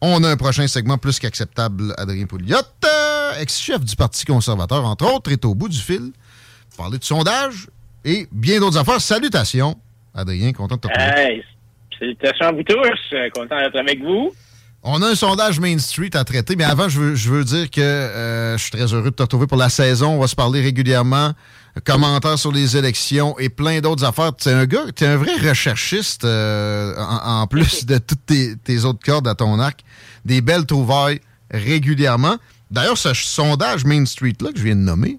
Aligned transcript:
On 0.00 0.22
a 0.22 0.28
un 0.30 0.36
prochain 0.36 0.66
segment 0.68 0.96
plus 0.96 1.18
qu'acceptable, 1.18 1.92
Adrien 1.98 2.26
Pouliot, 2.26 2.56
euh, 2.84 3.40
ex-chef 3.40 3.84
du 3.84 3.96
Parti 3.96 4.24
conservateur, 4.24 4.84
entre 4.84 5.12
autres, 5.12 5.32
est 5.32 5.44
au 5.44 5.54
bout 5.54 5.68
du 5.68 5.78
fil. 5.78 6.12
pour 6.70 6.84
Parler 6.84 6.98
de 6.98 7.04
sondage 7.04 7.66
et 8.04 8.28
bien 8.30 8.60
d'autres 8.60 8.78
affaires. 8.78 9.00
Salutations, 9.00 9.76
Adrien, 10.14 10.52
content 10.52 10.76
de 10.76 10.82
te 10.82 10.88
retrouver. 10.88 11.20
Hey, 11.20 11.44
salutations 11.98 12.46
à 12.46 12.52
vous 12.52 12.62
tous, 12.62 12.76
euh, 13.12 13.28
content 13.34 13.58
d'être 13.58 13.76
avec 13.76 14.00
vous. 14.00 14.32
On 14.84 15.02
a 15.02 15.08
un 15.08 15.14
sondage 15.16 15.58
Main 15.58 15.78
Street 15.78 16.10
à 16.14 16.22
traiter, 16.22 16.54
mais 16.54 16.62
avant, 16.62 16.88
je 16.88 17.00
veux, 17.00 17.14
je 17.16 17.30
veux 17.30 17.42
dire 17.42 17.68
que 17.68 17.80
euh, 17.80 18.56
je 18.56 18.62
suis 18.62 18.70
très 18.70 18.94
heureux 18.94 19.10
de 19.10 19.16
te 19.16 19.22
retrouver 19.22 19.48
pour 19.48 19.58
la 19.58 19.68
saison. 19.68 20.12
On 20.12 20.20
va 20.20 20.28
se 20.28 20.36
parler 20.36 20.60
régulièrement. 20.60 21.32
Commentaires 21.84 22.38
sur 22.38 22.52
les 22.52 22.76
élections 22.76 23.36
et 23.38 23.48
plein 23.48 23.80
d'autres 23.80 24.04
affaires. 24.04 24.34
Tu 24.36 24.48
es 24.48 24.52
un 24.52 24.66
gars, 24.66 24.86
tu 24.94 25.04
es 25.04 25.06
un 25.08 25.16
vrai 25.16 25.34
recherchiste 25.36 26.24
euh, 26.24 26.94
en, 26.96 27.42
en, 27.42 27.46
plus 27.46 27.86
de 27.86 27.98
toutes 27.98 28.24
tes, 28.26 28.56
tes, 28.56 28.84
autres 28.84 29.04
cordes 29.04 29.26
à 29.26 29.34
ton 29.34 29.58
arc. 29.58 29.80
Des 30.28 30.42
belles 30.42 30.66
trouvailles 30.66 31.20
régulièrement. 31.50 32.36
D'ailleurs, 32.70 32.98
ce 32.98 33.14
sondage 33.14 33.86
Main 33.86 34.04
Street 34.04 34.34
là 34.42 34.52
que 34.52 34.58
je 34.58 34.64
viens 34.64 34.76
de 34.76 34.80
nommer, 34.80 35.18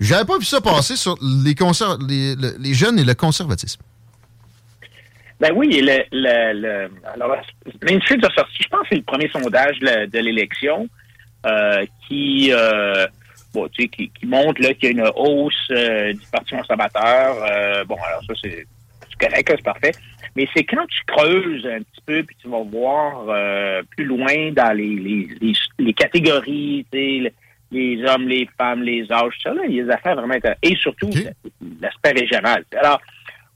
j'avais 0.00 0.24
pas 0.24 0.38
vu 0.38 0.44
ça 0.44 0.62
passer 0.62 0.96
sur 0.96 1.16
les, 1.20 1.54
les, 2.08 2.34
les 2.58 2.74
jeunes 2.74 2.98
et 2.98 3.04
le 3.04 3.14
conservatisme. 3.14 3.82
Ben 5.38 5.52
oui, 5.54 5.68
le, 5.82 6.02
le, 6.10 6.60
le, 6.60 6.90
alors, 7.14 7.36
Main 7.82 8.00
Street 8.00 8.18
a 8.22 8.30
sorti, 8.34 8.62
je 8.62 8.68
pense 8.68 8.86
c'est 8.88 8.96
le 8.96 9.02
premier 9.02 9.28
sondage 9.28 9.78
de, 9.80 10.18
l'élection 10.18 10.88
euh, 11.46 11.84
qui, 12.06 12.50
euh, 12.52 13.06
bon, 13.52 13.68
tu 13.68 13.82
sais, 13.82 13.88
qui, 13.88 14.10
montre 14.24 14.62
là, 14.62 14.72
qu'il 14.74 14.84
y 14.84 14.86
a 14.88 14.90
une 14.90 15.12
hausse 15.14 15.68
euh, 15.70 16.12
du 16.12 16.26
Parti 16.32 16.56
conservateur. 16.56 17.36
Bon, 17.86 17.96
alors 18.08 18.24
ça, 18.26 18.32
c'est 18.42 18.66
correct, 19.20 19.52
c'est 19.54 19.62
parfait. 19.62 19.92
Mais 20.36 20.48
c'est 20.54 20.64
quand 20.64 20.86
tu 20.86 21.00
creuses 21.06 21.66
un 21.66 21.78
petit 21.78 22.00
peu, 22.06 22.22
puis 22.22 22.36
tu 22.40 22.48
vas 22.48 22.62
voir 22.62 23.26
euh, 23.28 23.82
plus 23.96 24.04
loin 24.04 24.52
dans 24.52 24.76
les, 24.76 24.94
les, 24.94 25.28
les, 25.40 25.52
les 25.78 25.92
catégories, 25.92 26.86
les 26.92 28.04
hommes, 28.04 28.28
les 28.28 28.48
femmes, 28.56 28.82
les 28.82 29.10
âges, 29.12 29.34
ça, 29.42 29.52
là, 29.52 29.62
il 29.68 29.76
y 29.76 29.80
a 29.80 29.84
des 29.84 29.90
affaires 29.90 30.16
vraiment 30.16 30.34
intéressantes. 30.34 30.58
Et 30.62 30.76
surtout, 30.76 31.08
okay. 31.08 31.30
l'aspect 31.80 32.12
régional. 32.12 32.64
Alors, 32.76 33.00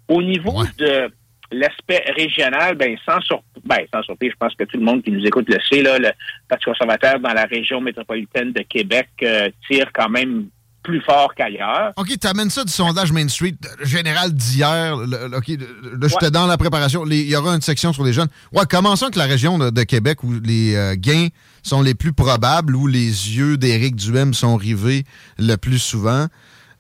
au 0.09 0.23
niveau 0.23 0.61
ouais. 0.61 0.69
de 0.79 1.11
l'aspect 1.53 2.03
régional, 2.17 2.75
ben 2.75 2.97
sans, 3.07 3.21
sur, 3.21 3.43
ben, 3.65 3.81
sans 3.93 4.03
surprise, 4.03 4.33
je 4.33 4.37
pense 4.37 4.55
que 4.55 4.65
tout 4.65 4.79
le 4.79 4.85
monde 4.85 5.03
qui 5.03 5.11
nous 5.11 5.25
écoute 5.25 5.49
le 5.49 5.59
sait, 5.61 5.83
là, 5.83 5.99
le 5.99 6.11
Parti 6.49 6.65
conservateur 6.65 7.21
dans 7.21 7.33
la 7.33 7.45
région 7.45 7.81
métropolitaine 7.81 8.53
de 8.53 8.63
Québec 8.63 9.09
euh, 9.23 9.51
tire 9.69 9.91
quand 9.93 10.09
même 10.09 10.49
plus 10.83 11.01
fort 11.01 11.35
qu'ailleurs. 11.35 11.93
OK, 11.97 12.09
tu 12.21 12.27
amènes 12.27 12.51
ça 12.51 12.65
du 12.65 12.73
sondage 12.73 13.13
Main 13.13 13.29
Street 13.29 13.57
général 13.83 14.33
d'hier. 14.33 14.97
OK, 14.97 15.49
là, 15.49 16.09
j'étais 16.09 16.25
ouais. 16.25 16.31
dans 16.31 16.47
la 16.47 16.57
préparation. 16.57 17.05
Il 17.07 17.29
y 17.29 17.37
aura 17.37 17.55
une 17.55 17.61
section 17.61 17.93
sur 17.93 18.05
les 18.05 18.13
jeunes. 18.13 18.29
Ouais, 18.53 18.65
commençons 18.69 19.07
avec 19.07 19.17
la 19.17 19.25
région 19.25 19.59
de, 19.59 19.71
de 19.71 19.83
Québec 19.85 20.23
où 20.25 20.33
les 20.33 20.75
euh, 20.75 20.95
gains 20.97 21.29
sont 21.63 21.83
les 21.83 21.95
plus 21.95 22.13
probables, 22.13 22.75
où 22.75 22.87
les 22.87 23.07
yeux 23.07 23.57
d'Éric 23.57 23.97
Duhem 23.97 24.35
sont 24.35 24.57
rivés 24.57 25.05
le 25.39 25.57
plus 25.57 25.79
souvent. 25.79 26.27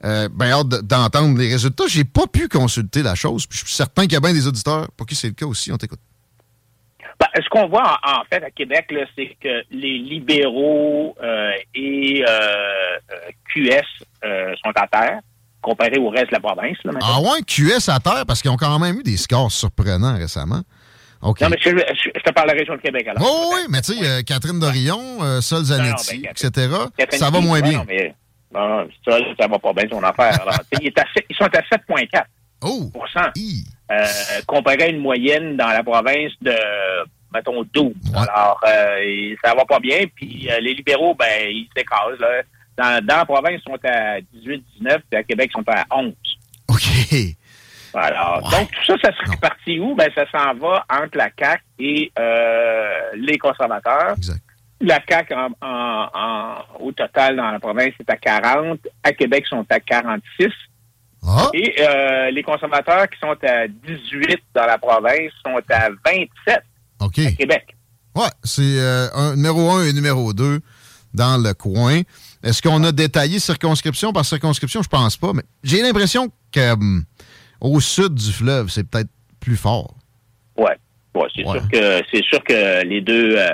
Euh, 0.04 0.28
ben 0.34 0.50
hâte 0.50 0.68
d'entendre 0.84 1.38
les 1.38 1.48
résultats. 1.48 1.84
J'ai 1.86 2.04
pas 2.04 2.26
pu 2.26 2.48
consulter 2.48 3.02
la 3.02 3.14
chose. 3.14 3.46
Puis 3.46 3.60
je 3.60 3.66
suis 3.66 3.74
certain 3.74 4.02
qu'il 4.02 4.14
y 4.14 4.16
a 4.16 4.20
bien 4.20 4.32
des 4.32 4.46
auditeurs 4.46 4.88
pour 4.96 5.06
qui 5.06 5.14
c'est 5.14 5.28
le 5.28 5.34
cas 5.34 5.46
aussi. 5.46 5.70
On 5.70 5.76
t'écoute. 5.76 6.00
Ben, 7.22 7.42
ce 7.42 7.48
qu'on 7.50 7.68
voit 7.68 8.00
en, 8.02 8.20
en, 8.20 8.24
fait 8.24 8.42
à 8.42 8.50
Québec, 8.50 8.92
c'est 9.16 9.36
que 9.40 9.62
les 9.70 9.98
libéraux 9.98 11.14
euh, 11.22 11.52
et 11.72 12.24
euh, 12.28 12.98
QS 13.54 14.04
sont 14.64 14.72
à 14.74 14.88
terre 14.88 15.20
comparé 15.60 15.98
au 15.98 16.08
reste 16.08 16.30
de 16.30 16.32
la 16.32 16.40
province. 16.40 16.76
Là, 16.84 16.92
ah 17.00 17.20
ouais, 17.20 17.42
QS 17.46 17.88
à 17.88 18.00
terre 18.00 18.24
parce 18.26 18.42
qu'ils 18.42 18.50
ont 18.50 18.56
quand 18.56 18.78
même 18.80 18.98
eu 18.98 19.02
des 19.04 19.16
scores 19.16 19.52
surprenants 19.52 20.16
récemment. 20.16 20.62
Okay. 21.22 21.44
Non, 21.44 21.50
mais 21.50 21.58
je, 21.60 21.70
je, 21.70 22.10
je, 22.16 22.20
te 22.20 22.32
parle 22.32 22.48
de 22.48 22.54
la 22.54 22.58
région 22.58 22.74
de 22.74 22.80
Québec. 22.80 23.06
Alors. 23.06 23.22
Oh, 23.24 23.54
oui, 23.54 23.60
mais 23.70 23.80
tu 23.80 23.94
sais, 23.94 24.04
euh, 24.04 24.22
Catherine 24.22 24.58
Dorion, 24.58 25.22
euh, 25.22 25.40
Sol 25.40 25.62
Zanetti, 25.62 26.18
ben, 26.18 26.30
etc., 26.30 26.50
Catherine 26.98 27.20
ça 27.20 27.30
va 27.30 27.40
moins 27.40 27.60
bien. 27.60 27.78
Non, 27.78 27.84
mais, 27.86 28.14
non, 28.52 28.88
ça, 29.06 29.18
ça 29.38 29.46
va 29.46 29.58
pas 29.60 29.72
bien 29.72 29.84
son 29.88 30.02
affaire. 30.02 30.42
Alors, 30.42 30.58
il 30.80 30.88
est 30.88 30.98
à, 30.98 31.04
ils 31.30 31.36
sont 31.36 31.44
à 31.44 31.60
7,4 31.60 32.24
oh, 32.62 32.90
euh, 33.92 34.40
comparé 34.46 34.82
à 34.82 34.88
une 34.88 34.98
moyenne 34.98 35.56
dans 35.56 35.68
la 35.68 35.82
province 35.82 36.32
de, 36.40 36.54
mettons, 37.32 37.62
12. 37.62 37.86
Ouais. 37.86 38.18
Alors, 38.28 38.60
euh, 38.66 39.34
ça 39.44 39.54
va 39.54 39.64
pas 39.64 39.80
bien. 39.80 40.04
Puis 40.14 40.48
euh, 40.50 40.60
les 40.60 40.74
libéraux, 40.74 41.14
ben, 41.14 41.48
ils 41.48 41.68
s'écrasent. 41.76 42.18
Dans, 42.76 43.04
dans 43.04 43.16
la 43.16 43.24
province, 43.24 43.60
ils 43.64 43.70
sont 43.70 43.78
à 43.84 44.20
18, 44.32 44.64
19, 44.78 45.02
puis 45.10 45.18
à 45.18 45.22
Québec, 45.22 45.50
ils 45.54 45.58
sont 45.58 45.68
à 45.68 45.84
11. 45.96 46.12
OK. 46.68 47.36
Alors, 47.94 48.42
ouais. 48.44 48.58
donc, 48.58 48.70
tout 48.70 48.96
ça, 48.96 49.10
ça 49.10 49.16
serait 49.16 49.36
parti 49.36 49.78
où? 49.78 49.94
Ben, 49.94 50.10
ça 50.14 50.24
s'en 50.30 50.54
va 50.54 50.84
entre 50.90 51.18
la 51.18 51.28
CAQ 51.38 51.62
et 51.78 52.12
euh, 52.18 53.10
les 53.16 53.38
conservateurs. 53.38 54.14
Exact. 54.16 54.40
La 54.80 54.98
CAQ, 55.06 55.34
en, 55.34 55.50
en, 55.60 56.08
en, 56.14 56.54
au 56.80 56.92
total, 56.92 57.36
dans 57.36 57.50
la 57.50 57.60
province, 57.60 57.92
est 58.00 58.10
à 58.10 58.16
40. 58.16 58.80
À 59.04 59.12
Québec, 59.12 59.44
ils 59.46 59.50
sont 59.50 59.66
à 59.68 59.78
46. 59.78 60.48
Ah. 61.26 61.48
Et 61.54 61.74
euh, 61.80 62.30
les 62.30 62.42
conservateurs 62.42 63.08
qui 63.08 63.18
sont 63.18 63.36
à 63.46 63.68
18 63.68 64.38
dans 64.54 64.66
la 64.66 64.78
province 64.78 65.32
sont 65.44 65.60
à 65.70 65.88
27 66.04 66.62
okay. 67.00 67.26
à 67.28 67.32
Québec. 67.32 67.76
Ouais, 68.14 68.28
c'est 68.42 68.62
euh, 68.62 69.08
un, 69.14 69.36
numéro 69.36 69.70
1 69.70 69.86
et 69.86 69.92
numéro 69.92 70.32
2 70.32 70.60
dans 71.14 71.42
le 71.42 71.54
coin. 71.54 72.00
Est-ce 72.42 72.60
qu'on 72.60 72.82
a 72.84 72.92
détaillé 72.92 73.38
circonscription 73.38 74.12
par 74.12 74.24
circonscription? 74.24 74.82
Je 74.82 74.88
pense 74.88 75.16
pas, 75.16 75.32
mais 75.32 75.42
j'ai 75.62 75.80
l'impression 75.80 76.30
que 76.50 76.72
hum, 76.72 77.04
au 77.60 77.80
sud 77.80 78.14
du 78.14 78.32
fleuve, 78.32 78.68
c'est 78.68 78.88
peut-être 78.88 79.10
plus 79.38 79.56
fort. 79.56 79.94
Ouais, 80.56 80.76
ouais 81.14 81.28
c'est 81.34 81.46
ouais. 81.46 81.58
sûr 81.58 81.68
que 81.68 82.02
c'est 82.10 82.24
sûr 82.24 82.42
que 82.42 82.84
les 82.84 83.00
deux 83.00 83.36
euh, 83.38 83.48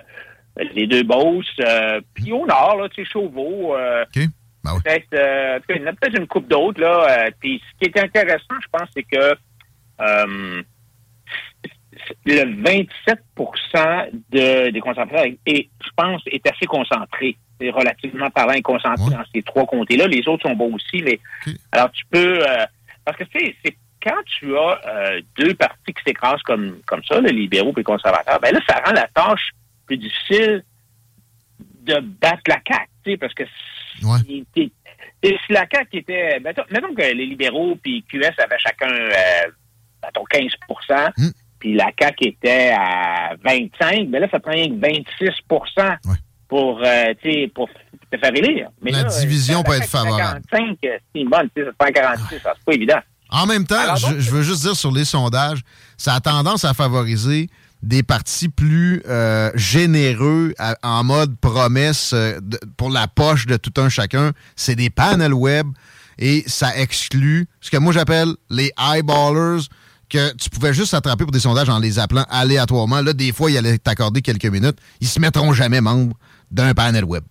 les 0.75 0.87
deux 0.87 1.03
Beauces, 1.03 1.47
euh, 1.61 2.01
puis 2.15 2.33
au 2.33 2.47
nord, 2.47 2.77
là, 2.77 2.89
tu 2.89 3.05
sais, 3.05 3.11
Chauveau, 3.11 3.77
euh, 3.77 4.05
okay. 4.05 4.27
Ben 4.65 4.73
oui. 4.75 4.81
peut-être 4.85 5.15
euh, 5.15 5.61
il 5.71 5.83
y 5.83 5.85
en 5.85 5.87
a 5.89 5.93
peut-être 5.93 6.19
une 6.19 6.27
coupe 6.27 6.49
d'autres, 6.49 6.81
là. 6.81 7.27
euh, 7.27 7.31
puis 7.41 7.63
ce 7.73 7.79
qui 7.79 7.91
est 7.91 8.03
intéressant, 8.03 8.55
je 8.61 8.69
pense, 8.73 8.89
c'est 8.95 9.03
que 9.05 9.37
euh, 10.01 10.63
le 12.25 12.63
27 12.63 13.19
de, 14.31 14.71
des 14.71 14.81
concentrés, 14.81 15.39
est, 15.47 15.69
je 15.85 15.91
pense, 15.97 16.23
est 16.27 16.47
assez 16.47 16.67
concentré. 16.67 17.37
C'est 17.61 17.71
relativement 17.71 18.31
parlant, 18.31 18.53
est 18.53 18.63
concentré 18.63 19.05
Ouais. 19.05 19.15
dans 19.17 19.25
ces 19.35 19.43
trois 19.43 19.67
comtés-là. 19.67 20.07
Les 20.07 20.27
autres 20.29 20.49
sont 20.49 20.55
bons 20.55 20.75
aussi, 20.75 21.03
mais 21.03 21.19
alors 21.73 21.91
tu 21.91 22.05
peux... 22.11 22.41
parce 23.05 23.17
que 23.19 23.25
tu 23.25 23.39
sais, 23.41 23.57
c'est 23.65 23.77
quand 24.01 24.23
tu 24.27 24.57
as 24.57 25.19
deux 25.37 25.55
partis 25.55 25.93
qui 25.93 26.03
s'écrasent 26.07 26.43
comme, 26.43 26.79
comme 26.87 27.03
ça, 27.05 27.21
les 27.21 27.33
libéraux 27.33 27.73
et 27.73 27.79
les 27.79 27.83
conservateurs, 27.85 28.39
ben 28.41 28.53
là, 28.55 28.61
ça 28.69 28.81
rend 28.85 28.93
la 28.93 29.09
tâche 29.09 29.51
plus 29.87 29.97
difficile 29.97 30.63
de 31.83 31.99
battre 32.01 32.43
la 32.47 32.61
CAQ, 32.67 33.19
parce 33.19 33.35
que 33.35 33.43
Ouais. 34.03 34.45
si, 34.57 34.73
la 35.51 35.67
CAQ 35.71 35.99
était... 35.99 36.41
Mettons, 36.41 36.63
mettons 36.71 36.95
que 36.95 37.03
les 37.03 37.27
libéraux 37.27 37.77
puis 37.83 38.05
QS 38.11 38.33
avaient 38.39 38.59
chacun, 38.59 38.91
euh, 38.93 39.51
mettons, 40.05 40.25
15 40.31 40.53
Mm. 41.17 41.29
puis 41.59 41.75
la 41.75 41.91
CAQ 41.99 42.29
était 42.29 42.71
à 42.77 43.35
25, 43.45 44.09
ben 44.09 44.21
là, 44.21 44.29
ça 44.31 44.39
prend 44.39 44.53
rien 44.53 44.69
que 44.69 44.81
26 44.81 45.31
Ouais. 46.05 46.17
pour, 46.49 46.81
euh, 46.85 47.15
pour 47.55 47.69
te 48.11 48.19
faire 48.19 48.35
élire. 48.35 48.71
Mais 48.83 48.93
La 48.93 49.03
là, 49.03 49.09
division 49.21 49.61
euh, 49.61 49.63
peut 49.63 49.73
être 49.75 49.89
favorable. 49.89 50.41
45, 50.51 50.79
euh, 50.85 50.99
c'est 51.15 51.21
une 51.21 51.29
bonne, 51.29 51.49
ça 51.57 51.63
prend 51.79 51.91
46, 51.93 52.39
ça, 52.43 52.55
c'est 52.57 52.65
pas 52.65 52.75
évident. 52.75 52.99
En 53.31 53.47
même 53.47 53.67
temps, 53.67 53.95
je, 53.97 54.31
veux 54.31 54.43
juste 54.43 54.63
dire 54.63 54.75
sur 54.75 54.91
les 54.91 55.05
sondages, 55.05 55.61
ça 55.99 56.15
a 56.15 56.21
tendance 56.21 56.65
à 56.65 56.73
favoriser 56.73 57.49
des 57.83 58.03
partis 58.03 58.49
plus 58.49 59.03
euh, 59.09 59.51
généreux 59.55 60.55
en 60.83 61.05
mode 61.05 61.39
promesse 61.39 62.13
euh, 62.13 62.41
pour 62.77 62.91
la 62.91 63.07
poche 63.09 63.47
de 63.47 63.57
tout 63.57 63.73
un 63.81 63.89
chacun. 63.89 64.33
C'est 64.57 64.75
des 64.75 64.91
panels 64.91 65.35
web 65.35 65.67
et 66.19 66.43
ça 66.47 66.77
exclut 66.77 67.47
ce 67.61 67.71
que 67.71 67.77
moi 67.77 67.93
j'appelle 67.93 68.35
les 68.51 68.73
eyeballers 68.79 69.69
que 70.09 70.35
tu 70.37 70.51
pouvais 70.51 70.73
juste 70.73 70.95
attraper 70.95 71.25
pour 71.25 71.33
des 71.33 71.41
sondages 71.41 71.69
en 71.69 71.79
les 71.79 71.99
appelant 71.99 72.25
aléatoirement. 72.31 73.03
Là, 73.03 73.13
des 73.13 73.31
fois, 73.33 73.51
il 73.51 73.59
allait 73.59 73.77
t'accorder 73.79 74.23
quelques 74.23 74.47
minutes. 74.47 74.79
Ils 75.01 75.07
se 75.07 75.21
mettront 75.21 75.53
jamais 75.53 75.81
membres 75.81 76.17
d'un 76.51 76.73
panel 76.73 77.05
web. 77.05 77.25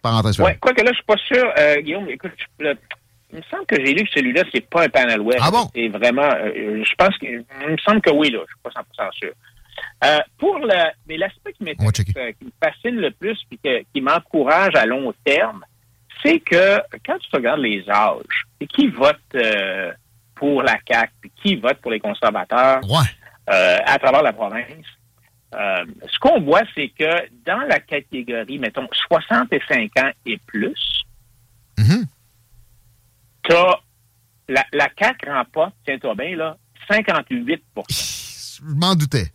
Parenthèse. 0.00 0.38
Oui, 0.38 0.52
quoique 0.60 0.82
là, 0.82 0.90
je 0.92 0.96
suis 0.96 1.04
pas 1.04 1.16
sûr, 1.16 1.44
euh, 1.58 1.80
Guillaume, 1.80 2.08
écoute, 2.08 2.30
il 3.34 3.38
me 3.38 3.42
semble 3.50 3.66
que 3.66 3.76
j'ai 3.84 3.92
lu 3.92 4.04
que 4.04 4.10
celui-là, 4.14 4.44
c'est 4.54 4.68
pas 4.68 4.84
un 4.84 4.88
panel 4.88 5.20
web. 5.20 5.38
Ah 5.42 5.50
bon? 5.50 5.68
C'est 5.74 5.88
vraiment, 5.88 6.30
je 6.30 6.94
pense 6.96 7.18
que, 7.18 7.26
il 7.26 7.70
me 7.70 7.76
semble 7.78 8.00
que 8.00 8.10
oui, 8.10 8.30
là, 8.30 8.38
je 8.46 8.52
suis 8.52 8.62
pas 8.62 8.70
100% 9.06 9.12
sûr. 9.12 9.32
Euh, 10.04 10.18
pour 10.38 10.58
le, 10.58 10.92
mais 11.08 11.16
l'aspect 11.16 11.52
qui, 11.52 11.64
euh, 11.68 12.32
qui, 12.32 12.44
me 12.44 12.50
fascine 12.62 12.96
le 12.96 13.10
plus 13.10 13.38
et 13.64 13.86
qui 13.92 14.00
m'encourage 14.00 14.74
à 14.74 14.86
long 14.86 15.12
terme, 15.24 15.64
c'est 16.22 16.40
que 16.40 16.78
quand 17.06 17.18
tu 17.18 17.28
regardes 17.32 17.60
les 17.60 17.84
âges, 17.88 18.46
et 18.60 18.66
qui 18.66 18.88
vote 18.88 19.16
euh, 19.34 19.92
pour 20.34 20.62
la 20.62 20.78
CAC, 20.78 21.10
puis 21.20 21.32
qui 21.42 21.56
vote 21.56 21.78
pour 21.78 21.90
les 21.90 22.00
conservateurs 22.00 22.80
à 23.46 23.98
travers 23.98 24.22
la 24.22 24.32
province, 24.32 24.86
ce 25.52 26.18
qu'on 26.20 26.40
voit, 26.40 26.62
c'est 26.74 26.88
que 26.88 27.28
dans 27.44 27.60
la 27.68 27.78
catégorie, 27.78 28.58
mettons, 28.58 28.88
65 29.08 29.90
ans 29.98 30.10
et 30.26 30.38
plus, 30.46 31.04
mm-hmm. 33.48 33.76
la, 34.48 34.64
la 34.72 34.88
CAQ 34.98 35.30
remporte, 35.30 35.74
tiens-toi 35.84 36.14
bien, 36.14 36.36
là, 36.36 36.56
58 36.88 37.62
Je 37.88 38.62
m'en 38.62 38.94
doutais. 38.94 39.32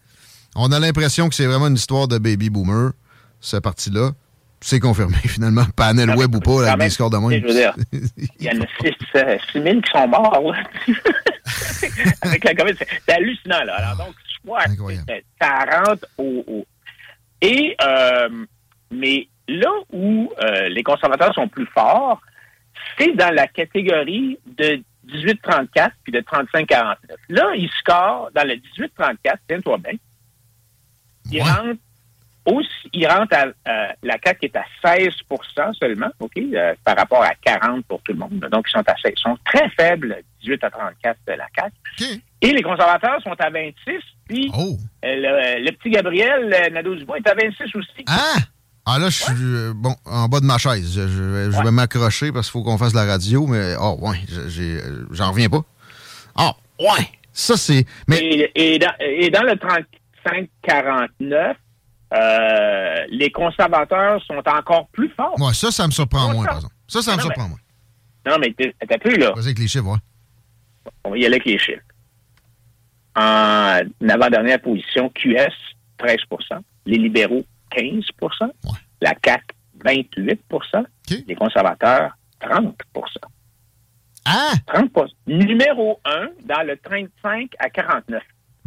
On 0.55 0.71
a 0.71 0.79
l'impression 0.79 1.29
que 1.29 1.35
c'est 1.35 1.45
vraiment 1.45 1.67
une 1.67 1.75
histoire 1.75 2.07
de 2.07 2.17
baby 2.17 2.49
boomer, 2.49 2.91
cette 3.39 3.63
partie-là. 3.63 4.11
C'est 4.61 4.79
confirmé, 4.79 5.15
finalement. 5.25 5.65
Panel 5.75 6.15
web 6.15 6.35
ou 6.35 6.39
pas, 6.39 6.75
la 6.75 6.89
scores 6.89 7.09
de 7.09 7.17
moins. 7.17 7.31
il 7.31 7.41
y 8.39 8.49
en 8.49 8.61
a 8.61 8.65
6, 8.81 8.93
000 9.13 9.65
euh, 9.65 9.81
qui 9.81 9.91
sont 9.91 10.07
morts, 10.07 10.33
Avec 12.21 12.43
la 12.43 12.53
COVID. 12.53 12.73
C'est 12.77 13.13
hallucinant, 13.13 13.63
là. 13.63 13.75
Alors, 13.75 14.05
donc, 14.05 14.15
je 14.27 14.47
crois 14.47 14.65
que 14.65 15.13
ça 15.41 15.65
rentre 15.83 16.05
au. 16.17 16.65
Et, 17.41 17.75
euh, 17.81 18.45
mais 18.91 19.29
là 19.47 19.71
où 19.93 20.29
euh, 20.43 20.67
les 20.67 20.83
conservateurs 20.83 21.33
sont 21.33 21.47
plus 21.47 21.67
forts, 21.67 22.21
c'est 22.99 23.15
dans 23.15 23.33
la 23.33 23.47
catégorie 23.47 24.37
de 24.45 24.81
18-34 25.07 25.91
puis 26.03 26.11
de 26.11 26.19
35-49. 26.19 26.95
Là, 27.29 27.51
ils 27.55 27.69
scorent 27.79 28.29
dans 28.33 28.47
le 28.47 28.55
18-34, 28.55 29.17
tiens-toi 29.47 29.77
bien, 29.77 29.93
il 31.31 31.41
rentre 31.41 31.79
aussi, 32.45 32.89
il 32.93 33.07
rentre 33.07 33.35
à, 33.35 33.45
euh, 33.45 33.87
la 34.01 34.17
CAQ 34.23 34.45
est 34.45 34.55
à 34.55 34.65
16% 34.83 35.73
seulement, 35.73 36.09
OK, 36.19 36.31
euh, 36.37 36.73
par 36.83 36.97
rapport 36.97 37.21
à 37.21 37.35
40 37.35 37.85
pour 37.85 38.01
tout 38.01 38.13
le 38.13 38.19
monde. 38.19 38.39
Donc, 38.51 38.65
ils 38.67 38.71
sont 38.71 38.87
à 38.87 38.95
ils 39.05 39.19
sont 39.19 39.37
très 39.45 39.69
faibles, 39.69 40.23
18 40.41 40.63
à 40.63 40.69
34 40.71 41.19
de 41.27 41.33
la 41.33 41.45
CAQ. 41.55 42.21
Et 42.41 42.53
les 42.53 42.61
conservateurs 42.61 43.21
sont 43.21 43.35
à 43.37 43.49
26, 43.49 43.99
puis 44.27 44.51
oh. 44.57 44.77
euh, 45.05 45.55
le, 45.59 45.71
petit 45.71 45.89
Gabriel 45.89 46.71
Nadeau-Dubois 46.71 47.17
est 47.17 47.27
à 47.27 47.35
26 47.35 47.75
aussi. 47.75 48.05
Ah! 48.07 48.35
Ah 48.91 48.97
là, 48.97 49.09
je 49.09 49.23
suis 49.23 49.73
bon, 49.75 49.95
en 50.05 50.27
bas 50.27 50.39
de 50.39 50.45
ma 50.45 50.57
chaise. 50.57 50.93
Je, 50.95 51.63
vais 51.63 51.71
m'accrocher 51.71 52.31
parce 52.31 52.47
qu'il 52.47 52.53
faut 52.53 52.63
qu'on 52.63 52.77
fasse 52.77 52.95
la 52.95 53.05
radio, 53.05 53.45
mais 53.45 53.75
oh 53.79 53.97
ouais, 54.01 54.17
j'en 55.11 55.31
reviens 55.31 55.49
pas. 55.49 55.61
Ah, 56.35 56.55
ouais! 56.79 57.07
Ça, 57.31 57.55
c'est. 57.55 57.85
Mais... 58.07 58.51
Et, 58.55 58.79
dans, 58.79 58.93
et 58.99 59.29
dans 59.29 59.43
le 59.43 59.57
30, 59.57 59.85
5,49, 60.25 61.53
euh, 62.11 63.05
les 63.09 63.31
conservateurs 63.31 64.21
sont 64.23 64.41
encore 64.47 64.87
plus 64.89 65.09
forts. 65.09 65.35
Moi, 65.37 65.53
ça, 65.53 65.69
ça 65.71 65.85
me 65.85 65.91
surprend 65.91 66.33
moins, 66.33 66.45
par 66.45 66.55
exemple. 66.55 66.73
Ça, 66.87 67.01
ça 67.01 67.15
me 67.15 67.21
surprend 67.21 67.47
moins. 67.47 67.59
Non, 68.25 68.37
mais 68.39 68.53
t'as 68.87 68.97
plus, 68.97 69.17
là. 69.17 69.31
Vas-y 69.35 69.45
avec 69.45 69.59
les 69.59 69.67
chiffres, 69.67 69.85
ouais. 69.85 70.91
On 71.03 71.11
va 71.11 71.17
y 71.17 71.25
aller 71.25 71.35
avec 71.35 71.45
les 71.45 71.59
chiffres. 71.59 71.81
En 73.15 73.81
avant-dernière 74.09 74.59
position, 74.61 75.09
QS, 75.09 75.53
13% 75.99 76.61
Les 76.85 76.97
libéraux, 76.97 77.45
15% 77.71 78.51
La 79.01 79.15
CAC, 79.15 79.43
28% 79.83 80.85
Les 81.27 81.35
conservateurs, 81.35 82.11
30% 82.41 82.73
Ah! 84.25 84.53
30% 84.67 85.07
Numéro 85.27 85.99
1 86.05 86.29
dans 86.45 86.63
le 86.63 86.77
35 86.77 87.51
à 87.59 87.69
49 87.69 88.21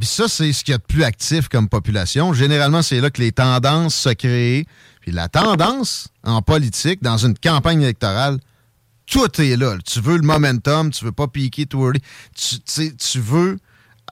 ça, 0.04 0.28
c'est 0.28 0.52
ce 0.52 0.64
qu'il 0.64 0.72
y 0.72 0.74
a 0.74 0.78
de 0.78 0.82
plus 0.82 1.04
actif 1.04 1.48
comme 1.48 1.68
population. 1.68 2.32
Généralement, 2.32 2.82
c'est 2.82 3.00
là 3.00 3.10
que 3.10 3.20
les 3.20 3.32
tendances 3.32 3.94
se 3.94 4.10
créent. 4.10 4.64
Puis 5.00 5.12
la 5.12 5.28
tendance 5.28 6.08
en 6.24 6.42
politique, 6.42 7.02
dans 7.02 7.18
une 7.18 7.36
campagne 7.36 7.82
électorale, 7.82 8.38
tout 9.06 9.40
est 9.40 9.56
là. 9.56 9.76
Tu 9.84 10.00
veux 10.00 10.16
le 10.16 10.22
momentum, 10.22 10.90
tu 10.90 11.04
veux 11.04 11.12
pas 11.12 11.28
piquer 11.28 11.66
tout 11.66 11.84
early. 11.84 12.00
Tu, 12.34 12.94
tu 12.94 13.18
veux 13.18 13.58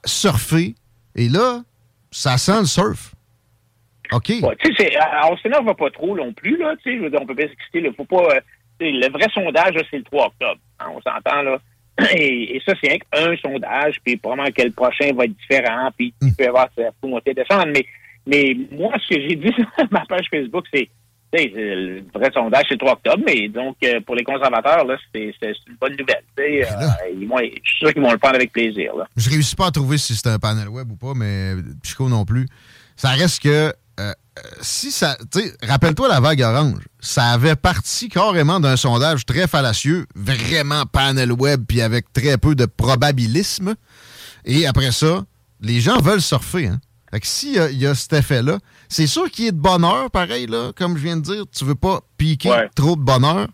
surfer. 0.04 0.74
Et 1.14 1.28
là, 1.28 1.62
ça 2.10 2.38
sent 2.38 2.60
le 2.60 2.66
surf. 2.66 3.14
OK. 4.12 4.28
Ouais, 4.42 4.56
on 5.30 5.36
s'énerve 5.38 5.74
pas 5.74 5.90
trop 5.90 6.16
non 6.16 6.32
plus. 6.32 6.56
Là, 6.56 6.74
on 7.20 7.26
peut 7.26 7.34
pas 7.34 7.42
s'exciter. 7.42 7.90
Faut 7.96 8.04
pas, 8.04 8.36
euh, 8.36 8.40
le 8.80 9.10
vrai 9.10 9.26
sondage, 9.32 9.74
c'est 9.90 9.98
le 9.98 10.04
3 10.04 10.26
octobre. 10.26 10.60
Hein, 10.80 10.86
on 10.94 11.00
s'entend 11.00 11.42
là. 11.42 11.58
Et, 12.14 12.60
ça, 12.64 12.72
c'est 12.82 12.98
un 13.12 13.36
sondage, 13.36 13.96
puis 14.04 14.16
probablement 14.16 14.50
que 14.50 14.62
le 14.62 14.70
prochain 14.70 15.12
va 15.14 15.24
être 15.24 15.36
différent, 15.36 15.90
puis 15.96 16.14
il 16.22 16.34
peut 16.34 16.44
y 16.44 16.46
avoir 16.46 16.68
ça 16.76 16.82
monter, 17.02 17.34
descendre. 17.34 17.68
Mais, 17.74 17.84
mais 18.26 18.56
moi, 18.70 18.92
ce 18.98 19.14
que 19.14 19.20
j'ai 19.20 19.36
dit 19.36 19.52
sur 19.54 19.66
ma 19.90 20.04
page 20.06 20.26
Facebook, 20.30 20.64
c'est 20.72 20.88
le 21.32 22.02
vrai 22.12 22.30
sondage, 22.32 22.64
c'est 22.68 22.74
le 22.74 22.78
3 22.78 22.92
octobre, 22.92 23.22
mais 23.26 23.48
donc, 23.48 23.76
euh, 23.84 24.00
pour 24.00 24.14
les 24.14 24.24
conservateurs, 24.24 24.84
là, 24.84 24.96
c'est 25.14 25.32
une 25.68 25.76
bonne 25.80 25.96
nouvelle. 25.96 26.22
Euh, 26.38 26.64
je 27.12 27.70
suis 27.70 27.78
sûr 27.78 27.92
qu'ils 27.92 28.02
vont 28.02 28.12
le 28.12 28.18
prendre 28.18 28.36
avec 28.36 28.52
plaisir. 28.52 28.96
Là. 28.96 29.06
Je 29.16 29.30
réussis 29.30 29.54
pas 29.54 29.66
à 29.66 29.70
trouver 29.70 29.98
si 29.98 30.14
c'est 30.14 30.28
un 30.28 30.38
panel 30.38 30.68
web 30.68 30.90
ou 30.90 30.96
pas, 30.96 31.12
mais 31.14 31.54
Pico 31.82 32.08
non 32.08 32.24
plus. 32.24 32.46
Ça 32.96 33.10
reste 33.10 33.42
que 33.42 33.48
euh, 33.48 33.72
si 34.60 34.90
ça. 34.90 35.16
Rappelle-toi 35.62 36.08
la 36.08 36.20
vague 36.20 36.40
orange. 36.42 36.82
Ça 37.00 37.30
avait 37.30 37.56
parti 37.56 38.08
carrément 38.08 38.60
d'un 38.60 38.76
sondage 38.76 39.26
très 39.26 39.46
fallacieux, 39.46 40.06
vraiment 40.14 40.84
panel 40.86 41.32
web, 41.32 41.64
puis 41.66 41.80
avec 41.80 42.12
très 42.12 42.38
peu 42.38 42.54
de 42.54 42.66
probabilisme. 42.66 43.74
Et 44.44 44.66
après 44.66 44.92
ça, 44.92 45.24
les 45.60 45.80
gens 45.80 46.00
veulent 46.00 46.22
surfer. 46.22 46.68
Hein? 46.68 46.80
Fait 47.10 47.20
que 47.20 47.26
s'il 47.26 47.54
y, 47.54 47.86
a 47.86 47.94
cet 47.94 48.12
effet-là, 48.12 48.58
c'est 48.88 49.08
sûr 49.08 49.28
qu'il 49.30 49.46
y 49.46 49.48
ait 49.48 49.52
de 49.52 49.58
bonheur, 49.58 50.10
pareil, 50.12 50.46
là, 50.46 50.70
comme 50.76 50.96
je 50.96 51.02
viens 51.02 51.16
de 51.16 51.22
dire. 51.22 51.44
Tu 51.50 51.64
veux 51.64 51.74
pas 51.74 52.00
piquer 52.16 52.68
trop 52.76 52.94
de 52.94 53.00
bonheur, 53.00 53.48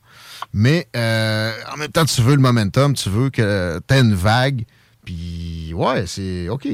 mais 0.52 0.88
euh, 0.94 1.52
en 1.72 1.78
même 1.78 1.90
temps, 1.90 2.04
tu 2.04 2.20
veux 2.20 2.34
le 2.34 2.42
momentum, 2.42 2.92
tu 2.92 3.08
veux 3.08 3.30
que 3.30 3.80
tu 3.88 3.94
aies 3.94 4.00
une 4.00 4.14
vague. 4.14 4.66
Puis, 5.06 5.72
ouais, 5.74 6.06
c'est 6.06 6.50
OK. 6.50 6.68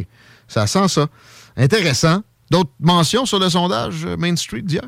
Ça 0.49 0.67
sent 0.67 0.89
ça. 0.89 1.07
Intéressant. 1.57 2.23
D'autres 2.53 2.75
mentions 2.81 3.25
sur 3.25 3.39
le 3.39 3.49
sondage 3.49 4.05
euh, 4.05 4.19
Main 4.19 4.37
Street 4.37 4.61
d'hier? 4.61 4.83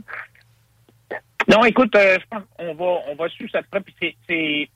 Non, 1.49 1.65
écoute, 1.65 1.97
euh, 1.97 2.19
je 2.21 2.27
pense 2.31 2.43
qu'on 2.59 2.75
va, 2.75 3.01
on 3.11 3.15
va 3.15 3.29
suivre 3.31 3.51
ça 3.51 3.63
de 3.63 3.67
près. 3.69 3.81
Puis 3.81 4.17
c'est, 4.29 4.69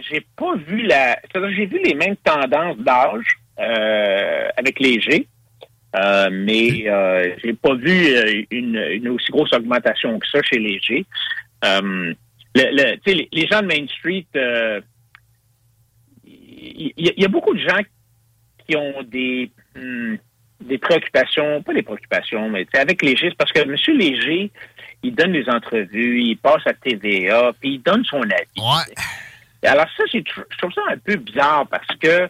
j'ai 0.00 0.24
pas 0.36 0.54
vu 0.54 0.82
la. 0.82 1.18
j'ai 1.34 1.66
vu 1.66 1.80
les 1.82 1.94
mêmes 1.94 2.14
tendances 2.18 2.76
d'âge 2.78 3.26
euh, 3.58 4.48
avec 4.56 4.78
les 4.78 5.00
G, 5.00 5.26
mais 6.30 6.86
j'ai 7.42 7.54
pas 7.54 7.74
vu 7.74 8.46
une, 8.52 9.08
aussi 9.08 9.32
grosse 9.32 9.52
augmentation 9.52 10.16
que 10.20 10.28
ça 10.28 10.40
chez 10.44 10.60
les 10.60 10.78
G. 10.78 11.04
Le, 11.64 12.96
les, 13.06 13.46
gens 13.48 13.60
de 13.60 13.66
Main 13.66 13.86
Street, 13.98 14.26
il 16.24 16.92
y, 16.96 17.24
a 17.24 17.28
beaucoup 17.28 17.54
de 17.54 17.60
gens 17.60 17.80
qui 18.66 18.76
ont 18.76 19.02
des. 19.02 19.50
Hmm, 19.74 20.14
des 20.60 20.78
préoccupations, 20.78 21.62
pas 21.62 21.74
des 21.74 21.82
préoccupations, 21.82 22.48
mais 22.48 22.66
avec 22.74 23.02
Léger, 23.02 23.32
parce 23.36 23.52
que 23.52 23.60
M. 23.60 23.76
Léger, 23.98 24.50
il 25.02 25.14
donne 25.14 25.32
des 25.32 25.48
entrevues, 25.48 26.22
il 26.22 26.36
passe 26.36 26.66
à 26.66 26.72
TVA, 26.72 27.52
puis 27.60 27.74
il 27.74 27.82
donne 27.82 28.04
son 28.04 28.22
avis. 28.22 28.58
Ouais. 28.58 28.94
Alors 29.68 29.86
ça, 29.96 30.04
je 30.12 30.20
trouve 30.58 30.72
ça 30.72 30.82
un 30.90 30.98
peu 30.98 31.16
bizarre 31.16 31.66
parce 31.68 31.86
que 31.98 32.28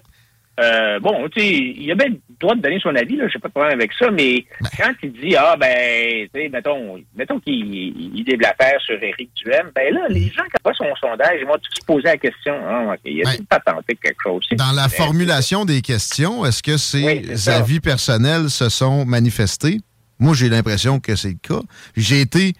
euh, 0.58 0.98
bon, 1.00 1.28
tu 1.28 1.40
sais, 1.40 1.46
il 1.48 1.90
a 1.90 1.94
bien 1.94 2.08
le 2.08 2.18
droit 2.40 2.54
de 2.54 2.62
donner 2.62 2.80
son 2.80 2.94
avis, 2.94 3.16
là, 3.16 3.28
j'ai 3.28 3.38
pas 3.38 3.48
de 3.48 3.52
problème 3.52 3.78
avec 3.78 3.92
ça, 3.92 4.10
mais 4.10 4.44
ben. 4.60 4.68
quand 4.76 4.92
il 5.02 5.12
dit, 5.12 5.36
ah, 5.36 5.54
ben, 5.58 6.28
tu 6.32 6.40
sais, 6.40 6.48
mettons, 6.48 6.98
mettons 7.14 7.38
qu'il 7.40 7.54
il 7.54 8.24
l'affaire 8.40 8.80
sur 8.80 9.02
Éric 9.02 9.30
Duhem, 9.36 9.70
ben 9.74 9.92
là, 9.92 10.06
les 10.08 10.30
gens 10.30 10.44
qui 10.44 10.56
n'ont 10.56 10.64
pas 10.64 10.72
son 10.74 10.94
sondage, 11.00 11.38
ils 11.40 11.46
vont 11.46 11.54
tous 11.54 11.80
se 11.80 11.84
poser 11.86 12.04
la 12.04 12.16
question, 12.16 12.54
ah, 12.66 12.94
OK, 12.94 13.00
il 13.04 13.26
a 13.26 13.32
ben, 13.32 13.44
pas 13.44 13.60
tenté 13.60 13.96
quelque 13.96 14.22
chose. 14.22 14.46
Dans 14.52 14.72
la 14.72 14.88
formulation 14.88 15.64
des 15.64 15.82
questions, 15.82 16.46
est-ce 16.46 16.62
que 16.62 16.76
ses 16.76 17.48
avis 17.48 17.80
personnels 17.80 18.48
se 18.48 18.68
sont 18.68 19.04
manifestés? 19.04 19.80
Moi, 20.18 20.34
j'ai 20.34 20.48
l'impression 20.48 21.00
que 21.00 21.14
c'est 21.14 21.28
le 21.28 21.34
cas. 21.42 21.60
J'ai 21.96 22.22
été 22.22 22.54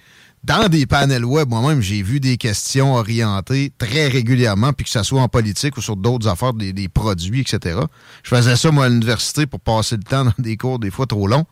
dans 0.46 0.68
des 0.68 0.86
panels 0.86 1.24
web, 1.24 1.48
moi-même, 1.48 1.80
j'ai 1.80 2.02
vu 2.02 2.20
des 2.20 2.36
questions 2.36 2.94
orientées 2.94 3.72
très 3.78 4.06
régulièrement, 4.06 4.72
puis 4.72 4.84
que 4.84 4.90
ce 4.90 5.02
soit 5.02 5.20
en 5.20 5.28
politique 5.28 5.76
ou 5.76 5.82
sur 5.82 5.96
d'autres 5.96 6.28
affaires, 6.28 6.54
des, 6.54 6.72
des, 6.72 6.88
produits, 6.88 7.40
etc. 7.40 7.80
Je 8.22 8.28
faisais 8.34 8.54
ça, 8.54 8.70
moi, 8.70 8.84
à 8.84 8.88
l'université 8.88 9.46
pour 9.46 9.58
passer 9.58 9.96
le 9.96 10.04
temps 10.04 10.24
dans 10.24 10.34
des 10.38 10.56
cours 10.56 10.78
des 10.78 10.92
fois 10.92 11.06
trop 11.06 11.26
longs. 11.26 11.46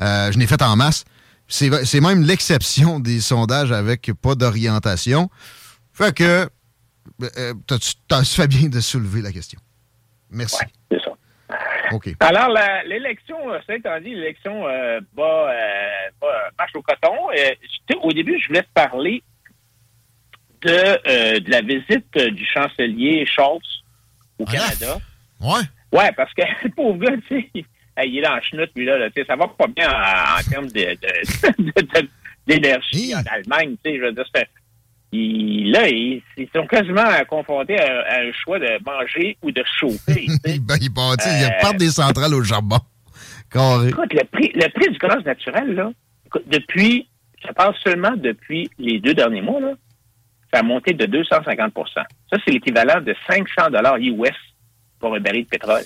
Euh, 0.00 0.30
je 0.30 0.38
n'ai 0.38 0.46
fait 0.46 0.62
en 0.62 0.76
masse. 0.76 1.04
C'est 1.48 2.00
même 2.00 2.22
l'exception 2.22 3.00
des 3.00 3.20
sondages 3.20 3.72
avec 3.72 4.12
pas 4.22 4.36
d'orientation. 4.36 5.30
Fait 5.92 6.14
que 6.14 6.48
euh, 7.38 7.54
tu 7.66 8.14
as 8.14 8.24
fait 8.24 8.46
bien 8.46 8.68
de 8.68 8.80
soulever 8.80 9.20
la 9.20 9.32
question? 9.32 9.58
Merci. 10.30 10.58
Alors, 12.20 12.54
l'élection, 12.86 13.36
ça 13.66 13.74
étant 13.74 14.00
dit, 14.00 14.14
l'élection 14.14 14.66
euh, 14.66 15.00
va, 15.16 15.50
euh, 15.52 16.26
marche 16.58 16.74
au 16.74 16.82
coton. 16.82 17.14
Euh, 17.36 17.54
au 18.02 18.12
début, 18.12 18.38
je 18.40 18.48
voulais 18.48 18.62
te 18.62 18.72
parler 18.74 19.22
de, 20.62 20.70
euh, 20.70 21.40
de 21.40 21.50
la 21.50 21.60
visite 21.60 22.16
du 22.18 22.44
chancelier 22.46 23.24
Scholz 23.26 23.82
au 24.38 24.44
Ah, 24.48 24.52
Canada. 24.52 24.98
Ouais. 25.40 25.60
Ouais, 25.92 26.12
parce 26.12 26.32
que 26.34 26.42
le 26.64 26.70
pauvre 26.70 26.98
gars, 26.98 27.16
tu 27.28 27.40
sais, 27.40 27.64
il 28.04 28.18
est 28.18 28.22
dans 28.22 28.34
la 28.34 28.42
chenoute, 28.42 28.70
lui, 28.76 28.84
là, 28.84 29.08
sais, 29.16 29.24
ça 29.24 29.36
va 29.36 29.48
pas 29.48 29.66
bien 29.68 29.90
en, 29.90 30.38
en 30.38 30.50
termes 30.50 30.68
d'énergie 30.68 31.40
de, 31.58 32.00
de, 32.00 32.08
d'énergie 32.46 33.14
en 33.14 33.22
Allemagne, 33.30 33.76
tu 33.82 33.90
sais, 33.90 33.96
je 33.98 34.02
veux 34.02 34.12
dire, 34.12 34.24
c'est 34.34 34.48
ils, 35.12 35.70
là, 35.70 35.88
ils, 35.88 36.22
ils, 36.36 36.48
sont 36.54 36.66
quasiment 36.66 37.04
confrontés 37.28 37.78
à, 37.78 38.00
à, 38.00 38.20
un 38.20 38.32
choix 38.32 38.58
de 38.58 38.78
manger 38.84 39.36
ou 39.42 39.50
de 39.50 39.62
chauffer. 39.78 40.26
ben, 40.44 40.76
ils 40.80 40.92
partent, 40.92 41.26
euh, 41.26 41.48
ils 41.48 41.62
partent 41.62 41.76
des 41.76 41.90
centrales 41.90 42.34
au 42.34 42.42
charbon. 42.42 42.78
Carré. 43.50 43.88
Écoute, 43.88 44.12
le 44.12 44.24
prix, 44.24 44.52
le 44.54 44.68
prix 44.68 44.90
du 44.90 44.98
gaz 44.98 45.24
naturel, 45.24 45.74
là, 45.74 45.90
écoute, 46.26 46.44
depuis, 46.46 47.08
je 47.46 47.52
parle 47.52 47.74
seulement 47.82 48.12
depuis 48.16 48.70
les 48.78 49.00
deux 49.00 49.14
derniers 49.14 49.40
mois, 49.40 49.60
là, 49.60 49.72
ça 50.52 50.60
a 50.60 50.62
monté 50.62 50.92
de 50.92 51.04
250% 51.04 51.72
Ça, 51.94 52.04
c'est 52.30 52.50
l'équivalent 52.50 53.00
de 53.00 53.14
500 53.28 53.70
dollars 53.70 53.96
US 53.98 54.36
pour 54.98 55.14
un 55.14 55.20
baril 55.20 55.44
de 55.44 55.48
pétrole. 55.48 55.82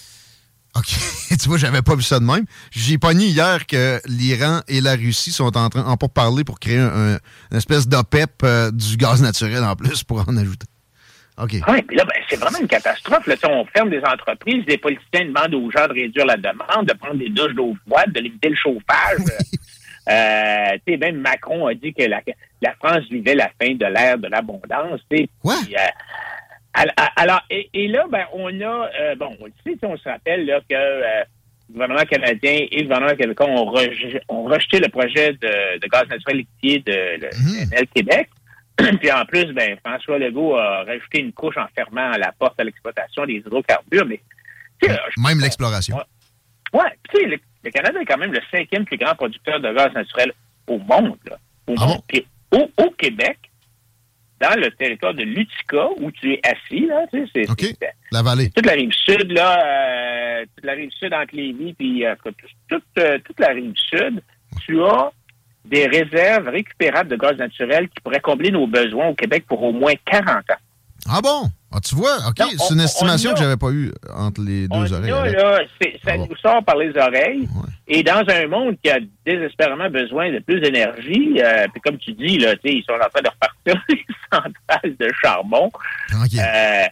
OK. 0.77 0.87
tu 1.41 1.49
vois, 1.49 1.59
j'avais 1.59 1.83
pas 1.83 1.95
vu 1.95 2.03
ça 2.03 2.19
de 2.19 2.25
même. 2.25 2.45
J'ai 2.71 2.99
pogné 2.99 3.27
hier 3.27 3.67
que 3.67 4.01
l'Iran 4.07 4.61
et 4.69 4.81
la 4.81 4.93
Russie 4.93 5.33
sont 5.33 5.57
en 5.57 5.69
train 5.69 5.85
en 5.85 5.97
pour 5.97 6.11
parler 6.11 6.45
pour 6.45 6.59
créer 6.59 6.79
un, 6.79 6.87
un, 6.87 7.19
une 7.51 7.57
espèce 7.57 7.87
d'OPEP 7.87 8.31
euh, 8.43 8.71
du 8.71 8.97
gaz 8.97 9.23
naturel 9.23 9.63
en 9.65 9.77
plus 9.77 10.03
pour 10.03 10.27
en 10.27 10.37
ajouter. 10.37 10.67
OK. 11.39 11.55
Oui, 11.69 11.83
puis 11.83 11.97
là, 11.97 12.05
ben, 12.05 12.15
c'est 12.29 12.37
vraiment 12.37 12.59
une 12.59 12.69
catastrophe. 12.69 13.27
Là, 13.27 13.35
on 13.49 13.65
ferme 13.67 13.91
des 13.91 14.03
entreprises, 14.05 14.65
des 14.67 14.79
politiciens 14.79 15.27
demandent 15.27 15.55
aux 15.55 15.71
gens 15.71 15.89
de 15.89 15.95
réduire 15.95 16.27
la 16.27 16.37
demande, 16.37 16.87
de 16.87 16.93
prendre 16.93 17.17
des 17.17 17.31
douches 17.31 17.55
d'eau 17.55 17.75
froide, 17.87 18.13
de 18.13 18.21
limiter 18.21 18.51
le 18.51 18.57
chauffage. 18.57 19.19
euh, 20.11 20.79
tu 20.87 20.93
sais, 20.93 20.99
même 20.99 21.17
Macron 21.17 21.67
a 21.67 21.75
dit 21.75 21.95
que 21.95 22.05
la, 22.05 22.21
la, 22.61 22.75
France 22.75 23.05
vivait 23.11 23.35
la 23.35 23.51
fin 23.61 23.75
de 23.75 23.87
l'ère 23.87 24.19
de 24.19 24.29
l'abondance. 24.29 25.01
Quoi? 25.41 25.55
Euh, 25.55 25.87
alors, 26.75 27.43
et, 27.51 27.69
et, 27.75 27.89
là, 27.89 28.07
ben, 28.11 28.25
on 28.33 28.49
a, 28.61 28.91
euh, 29.01 29.15
bon, 29.17 29.37
sait, 29.65 29.77
on 29.83 29.97
se 29.97 30.09
rappelle 30.09 30.47
là, 30.47 30.61
que 30.61 30.75
euh, 30.75 31.23
le 31.69 31.73
gouvernement 31.73 32.05
canadien 32.05 32.67
et 32.71 32.79
le 32.79 32.83
gouvernement 32.85 33.17
québécois 33.17 33.47
ont, 33.47 33.67
rejeté, 33.67 34.21
ont 34.29 34.45
rejeté 34.45 34.79
le 34.79 34.89
projet 34.89 35.33
de, 35.35 35.79
de 35.79 35.87
gaz 35.89 36.09
naturel 36.09 36.39
liquéfié 36.39 36.79
de, 36.81 37.21
de 37.21 37.27
mmh. 37.27 37.87
Québec. 37.95 38.29
Puis 39.01 39.13
en 39.13 39.25
plus, 39.27 39.53
ben, 39.53 39.77
François 39.85 40.19
Legault 40.19 40.57
a 40.57 40.85
rajouté 40.85 41.21
une 41.21 41.33
couche 41.33 41.57
en 41.59 41.67
fermant 41.75 42.11
la 42.17 42.33
porte 42.39 42.59
à 42.59 42.65
l'exploitation 42.65 43.27
des 43.27 43.35
hydrocarbures. 43.35 44.07
Mais, 44.07 44.21
Même 45.19 45.41
l'exploration. 45.41 45.97
Ouais, 45.97 46.81
ouais 46.81 46.99
tu 47.11 47.21
sais, 47.21 47.27
le, 47.27 47.39
le, 47.65 47.71
Canada 47.71 48.01
est 48.01 48.07
quand 48.07 48.19
même 48.19 48.33
le 48.33 48.41
cinquième 48.51 48.87
plus 48.87 48.97
grand 48.97 49.15
producteur 49.15 49.61
de 49.61 49.73
gaz 49.75 49.93
naturel 49.93 50.33
au 50.67 50.79
monde. 50.79 51.19
Là, 51.29 51.37
au 51.67 51.75
ah 51.79 51.87
monde. 51.87 51.97
Bon? 51.97 52.03
Puis 52.09 52.27
au, 52.51 52.71
au 52.83 52.91
Québec, 52.93 53.39
dans 54.43 54.61
le 54.61 54.71
territoire 54.73 55.15
de 55.15 55.23
l'Utica, 55.23 55.89
où 56.01 56.11
tu 56.11 56.33
es 56.33 56.41
assis, 56.43 56.87
là, 56.87 57.07
tu 57.13 57.25
sais, 57.27 57.31
c'est 57.35 57.51
okay. 57.51 57.75
la 58.11 58.23
vallée. 58.23 58.51
toute 58.51 58.67
la 58.67 58.73
rive 58.73 58.93
sud, 58.93 59.31
là, 59.31 60.41
euh, 60.41 60.45
toute 60.57 60.65
la 60.65 60.73
rive 60.73 60.91
sud 60.91 61.15
entre 61.15 61.37
Lévis, 61.37 61.75
puis 61.75 62.05
euh, 62.05 62.15
toute, 62.69 62.83
euh, 62.99 63.19
toute 63.25 63.39
la 63.39 63.49
rive 63.49 63.75
sud, 63.77 64.21
tu 64.67 64.83
as 64.83 65.13
des 65.65 65.87
réserves 65.87 66.49
récupérables 66.49 67.09
de 67.09 67.17
gaz 67.17 67.37
naturel 67.37 67.89
qui 67.89 68.01
pourraient 68.03 68.21
combler 68.21 68.51
nos 68.51 68.67
besoins 68.67 69.09
au 69.09 69.15
Québec 69.15 69.45
pour 69.47 69.63
au 69.63 69.73
moins 69.73 69.95
40 70.05 70.29
ans. 70.29 70.55
Ah 71.09 71.21
bon? 71.21 71.51
Ah, 71.75 71.81
tu 71.81 71.95
vois, 71.95 72.17
OK, 72.29 72.37
c'est 72.59 72.75
une 72.75 72.81
estimation 72.81 73.31
a, 73.31 73.33
que 73.35 73.41
j'avais 73.41 73.57
pas 73.57 73.71
eue 73.71 73.93
entre 74.15 74.43
les 74.43 74.69
deux 74.69 74.77
on 74.77 74.93
oreilles. 74.93 75.11
A, 75.11 75.27
là, 75.27 75.61
ça 75.81 75.89
ah 76.07 76.17
bon. 76.17 76.29
nous 76.29 76.37
sort 76.37 76.63
par 76.65 76.77
les 76.77 76.91
oreilles. 76.97 77.41
Ouais. 77.41 77.71
Et 77.89 78.03
dans 78.03 78.23
un 78.29 78.47
monde 78.47 78.77
qui 78.83 78.91
a 78.91 78.99
désespérément 79.27 79.89
besoin 79.89 80.31
de 80.31 80.39
plus 80.39 80.61
d'énergie, 80.61 81.41
euh, 81.43 81.67
puis 81.73 81.81
comme 81.81 81.97
tu 81.99 82.13
dis, 82.13 82.39
là, 82.39 82.55
ils 82.65 82.85
sont 82.85 82.95
en 82.95 83.09
train 83.09 83.23
de 83.23 83.29
repartir 83.29 83.85
les 83.89 84.05
centrales 84.31 84.97
de 84.99 85.09
charbon. 85.23 85.71
Okay. 86.25 86.39
Euh, 86.39 86.87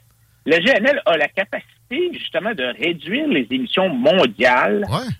le 0.47 0.59
GNL 0.59 1.03
a 1.05 1.17
la 1.17 1.29
capacité, 1.29 2.11
justement, 2.13 2.55
de 2.55 2.65
réduire 2.83 3.29
les 3.29 3.47
émissions 3.51 3.89
mondiales 3.91 4.85
ouais. 4.89 5.13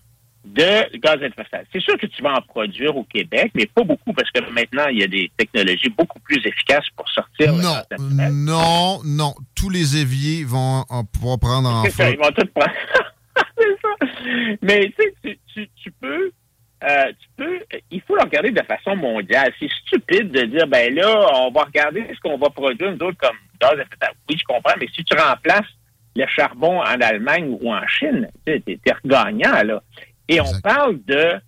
De 0.45 0.97
gaz 0.99 1.23
à 1.23 1.27
effet 1.27 1.43
de 1.43 1.49
serre. 1.51 1.65
C'est 1.73 1.83
sûr 1.83 1.99
que 1.99 2.07
tu 2.07 2.23
vas 2.23 2.35
en 2.35 2.43
produire 2.43 2.97
au 2.97 3.05
Québec, 3.05 3.53
mais 3.55 3.67
pas 3.67 3.85
beaucoup, 3.85 4.13
parce 4.13 4.31
que 4.31 4.41
maintenant, 4.51 4.87
il 4.89 4.99
y 4.99 5.03
a 5.03 5.07
des 5.07 5.31
technologies 5.37 5.91
beaucoup 5.91 6.19
plus 6.21 6.39
efficaces 6.47 6.89
pour 6.97 7.09
sortir 7.09 7.53
non, 7.53 8.29
Non, 8.33 9.01
non. 9.05 9.35
Tous 9.55 9.71
les 9.71 9.99
éviers 9.99 10.45
vont 10.45 10.85
en 10.89 11.05
pouvoir 11.05 11.39
prendre 11.39 11.69
en 11.69 11.85
feu. 11.85 12.05
Ils 12.13 12.19
vont 12.19 12.31
tout 12.31 12.47
prendre. 12.55 12.73
Ça. 13.61 14.07
Mais 14.63 14.93
tu 14.99 15.15
sais, 15.23 15.39
tu, 15.53 15.69
tu 15.77 15.91
peux... 16.01 16.33
Euh, 16.83 17.13
tu 17.21 17.29
peux, 17.37 17.59
il 17.91 18.01
faut 18.01 18.17
le 18.17 18.23
regarder 18.23 18.51
de 18.53 18.63
façon 18.63 18.97
mondiale. 18.97 19.53
C'est 19.61 19.69
stupide 19.87 20.31
de 20.31 20.47
dire, 20.47 20.67
ben 20.67 20.95
là, 20.95 21.31
on 21.35 21.51
va 21.51 21.65
regarder 21.65 22.07
ce 22.15 22.21
qu'on 22.21 22.39
va 22.39 22.49
produire, 22.49 22.93
nous 22.93 23.07
autres, 23.07 23.19
comme 23.19 23.37
gaz 23.61 23.73
à 23.73 23.83
effet 23.83 23.85
de 23.85 23.97
serre. 24.01 24.15
Oui, 24.31 24.37
je 24.39 24.45
comprends, 24.45 24.73
mais 24.81 24.87
si 24.95 25.05
tu 25.05 25.15
remplaces 25.15 25.69
le 26.17 26.27
charbon 26.27 26.81
en 26.81 27.01
Allemagne 27.01 27.55
ou 27.61 27.73
en 27.73 27.87
Chine, 27.87 28.29
tu 28.47 28.53
es, 28.53 28.63
es 28.67 28.81
gagnant, 29.05 29.63
là. 29.63 29.83
Et 30.31 30.39
exact. 30.39 30.57
on 30.57 30.61
parle 30.61 31.05
de, 31.05 31.41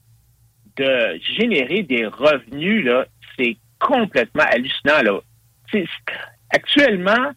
de 0.77 1.21
générer 1.39 1.85
des 1.85 2.05
revenus, 2.05 2.85
là. 2.85 3.07
C'est 3.39 3.57
complètement 3.79 4.45
hallucinant, 4.45 5.03
là. 5.03 5.21
Actuellement, 6.51 7.33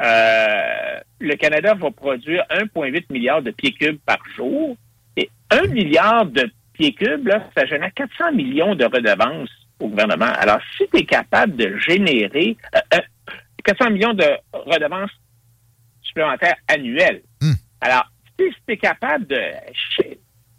euh, 0.00 1.00
le 1.18 1.34
Canada 1.34 1.74
va 1.74 1.90
produire 1.90 2.44
1,8 2.50 3.04
milliard 3.10 3.42
de 3.42 3.50
pieds 3.50 3.72
cubes 3.72 3.98
par 4.06 4.18
jour. 4.36 4.76
Et 5.16 5.28
1 5.50 5.66
milliard 5.66 6.24
de 6.24 6.50
pieds 6.72 6.94
cubes, 6.94 7.26
là, 7.26 7.44
ça 7.54 7.66
génère 7.66 7.92
400 7.92 8.32
millions 8.32 8.74
de 8.74 8.84
redevances 8.84 9.50
au 9.80 9.88
gouvernement. 9.88 10.32
Alors, 10.38 10.60
si 10.76 10.84
tu 10.88 11.00
es 11.00 11.04
capable 11.04 11.56
de 11.56 11.76
générer 11.78 12.56
euh, 12.76 12.78
euh, 12.94 13.00
400 13.64 13.90
millions 13.90 14.14
de 14.14 14.24
redevances 14.52 15.10
supplémentaires 16.02 16.56
annuelles, 16.68 17.22
mm. 17.42 17.52
alors, 17.80 18.06
si 18.38 18.46
tu 18.66 18.72
es 18.72 18.76
capable 18.78 19.26
de, 19.26 19.38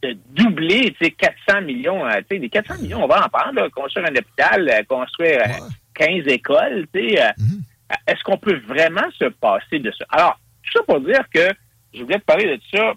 de 0.01 0.17
doubler 0.31 0.95
400 0.99 1.61
millions, 1.61 2.05
euh, 2.05 2.21
les 2.29 2.49
400 2.49 2.81
millions, 2.81 3.03
on 3.03 3.07
va 3.07 3.25
en 3.25 3.29
prendre, 3.29 3.61
là, 3.61 3.69
construire 3.69 4.07
un 4.07 4.15
hôpital, 4.15 4.69
euh, 4.69 4.83
construire 4.87 5.39
ouais. 5.39 6.23
15 6.23 6.27
écoles, 6.27 6.87
tu 6.93 7.09
sais, 7.09 7.15
mm-hmm. 7.15 7.61
est-ce 8.07 8.23
qu'on 8.23 8.37
peut 8.37 8.59
vraiment 8.67 9.09
se 9.17 9.25
passer 9.25 9.79
de 9.79 9.91
ça? 9.91 10.05
Alors, 10.09 10.39
tout 10.63 10.71
ça 10.79 10.83
pour 10.87 11.01
dire 11.01 11.23
que 11.33 11.47
je 11.93 12.01
voulais 12.01 12.19
te 12.19 12.25
parler 12.25 12.57
de 12.57 12.61
ça 12.73 12.93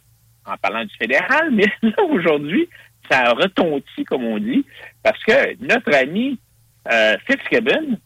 en 0.46 0.56
parlant 0.56 0.84
du 0.84 0.94
fédéral, 0.96 1.50
mais 1.52 1.66
là, 1.82 2.02
aujourd'hui, 2.08 2.68
ça 3.10 3.20
a 3.20 3.32
retondi, 3.32 4.04
comme 4.06 4.24
on 4.24 4.38
dit, 4.38 4.64
parce 5.02 5.22
que 5.24 5.56
notre 5.60 5.94
ami 5.94 6.38
euh, 6.90 7.16
Fitzgibbon, 7.26 7.98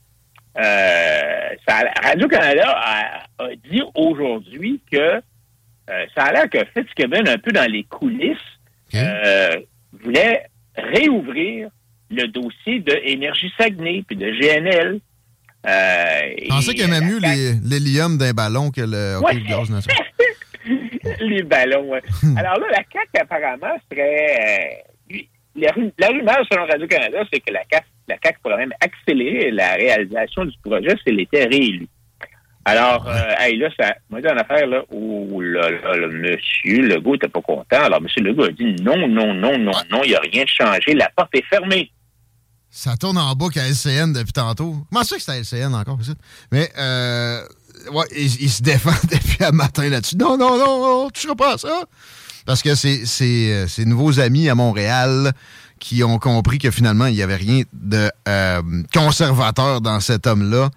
euh, 0.59 1.49
Radio-Canada 2.03 2.69
a, 2.69 3.23
a, 3.39 3.49
dit 3.71 3.83
aujourd'hui 3.95 4.81
que 4.91 4.97
euh, 4.97 6.07
ça 6.17 6.25
a 6.25 6.33
l'air 6.33 6.51
que 6.51 6.59
Fitzgibbon, 6.75 7.27
un 7.27 7.39
peu 7.39 7.53
dans 7.53 7.71
les 7.71 7.85
coulisses, 7.85 8.37
okay. 8.89 9.67
voulait 10.03 10.47
réouvrir 10.77 11.71
le 12.11 12.27
dossier 12.29 12.81
de 12.81 12.99
Énergie 13.05 13.53
Saguenay 13.59 14.03
puis 14.07 14.17
de 14.17 14.31
GNL. 14.31 15.01
Euh, 15.67 16.21
Je 16.43 16.49
pensais 16.49 16.75
qu'il 16.75 16.85
aimait 16.85 17.01
mieux 17.01 17.19
l'hélium 17.19 18.17
d'un 18.17 18.33
ballon 18.33 18.71
que 18.71 18.81
le, 18.81 19.19
ouais. 19.21 19.41
gaz 19.43 19.71
naturel. 19.71 19.99
les 21.21 21.43
ballons, 21.43 21.91
ouais. 21.91 22.03
Alors 22.37 22.59
là, 22.59 22.67
la 22.71 22.85
CAQ, 22.93 23.19
apparemment, 23.21 23.77
serait... 23.91 24.81
Euh, 25.13 25.17
la, 25.57 25.73
la, 25.99 26.09
rumeur, 26.09 26.47
selon 26.51 26.67
Radio-Canada, 26.67 27.25
c'est 27.33 27.41
que 27.41 27.53
la 27.53 27.63
CAQ, 27.71 27.87
la 28.07 28.17
CAQ 28.23 28.39
pourrait 28.43 28.59
même 28.59 28.73
accélérer 28.81 29.51
la 29.51 29.75
réalisation 29.75 30.45
du 30.45 30.57
projet 30.63 30.95
s'il 31.05 31.19
était 31.21 31.45
réélu. 31.45 31.89
Alors, 32.65 33.07
euh, 33.09 33.33
hey, 33.39 33.57
là, 33.57 33.69
ça 33.81 33.95
m'a 34.11 34.21
dit 34.21 34.29
en 34.29 34.37
affaire, 34.37 34.67
là, 34.67 34.83
où 34.91 35.41
le, 35.41 35.59
le, 35.61 36.07
le 36.07 36.09
monsieur 36.21 36.83
Legault 36.83 37.13
n'était 37.13 37.29
pas 37.29 37.41
content. 37.41 37.65
Alors, 37.85 38.01
monsieur 38.03 38.23
Legault 38.23 38.45
a 38.45 38.51
dit 38.51 38.77
non, 38.83 38.97
non, 39.09 39.33
non, 39.33 39.59
non, 39.59 39.73
non, 39.91 40.01
il 40.05 40.11
n'y 40.11 40.15
a 40.15 40.21
rien 40.21 40.45
de 40.45 40.49
changé. 40.49 40.93
La 40.95 41.09
porte 41.17 41.35
est 41.35 41.45
fermée. 41.49 41.91
Ça 42.71 42.97
tourne 42.97 43.17
en 43.17 43.35
boucle 43.35 43.59
à 43.59 43.67
LCN 43.67 44.13
depuis 44.13 44.33
tantôt. 44.33 44.77
Comment 44.93 45.05
ça 45.05 45.17
que 45.17 45.23
c'est 45.23 45.33
à 45.33 45.39
LCN 45.39 45.75
encore? 45.75 45.99
Mais, 46.53 46.71
euh, 46.79 47.41
ouais, 47.93 48.05
il, 48.15 48.43
il, 48.43 48.51
se 48.51 48.63
défend 48.63 48.91
depuis 49.11 49.43
un 49.45 49.53
matin 49.53 49.89
là-dessus. 49.89 50.17
Non, 50.17 50.37
non, 50.37 50.59
non, 50.59 51.03
on 51.03 51.05
ne 51.07 51.11
touchera 51.11 51.35
pas 51.35 51.55
à 51.55 51.59
ça. 51.59 51.85
parce 52.45 52.61
que 52.63 52.75
c'est 52.75 53.07
ses 53.07 53.85
nouveaux 53.87 54.21
amis 54.21 54.51
à 54.51 54.55
Montréal 54.55 55.33
qui 55.81 56.05
ont 56.05 56.19
compris 56.19 56.59
que 56.59 56.71
finalement, 56.71 57.07
il 57.07 57.15
n'y 57.15 57.23
avait 57.23 57.37
rien 57.37 57.63
de 57.73 58.11
conservateur 58.93 59.81
dans 59.81 60.01
cet 60.01 60.27
homme-là. 60.27 60.69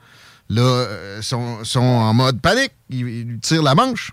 Là, 0.51 1.21
sont, 1.21 1.63
sont 1.63 1.79
en 1.79 2.13
mode 2.13 2.41
panique. 2.41 2.73
Ils, 2.89 3.39
tirent 3.39 3.63
la 3.63 3.73
manche. 3.73 4.11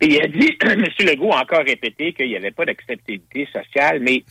Et 0.00 0.06
il 0.06 0.22
a 0.22 0.28
dit, 0.28 0.56
M. 0.62 0.84
Legault 1.00 1.32
a 1.32 1.42
encore 1.42 1.64
répété 1.66 2.12
qu'il 2.12 2.28
n'y 2.28 2.36
avait 2.36 2.52
pas 2.52 2.64
d'acceptabilité 2.64 3.48
sociale, 3.52 4.00
mais 4.00 4.22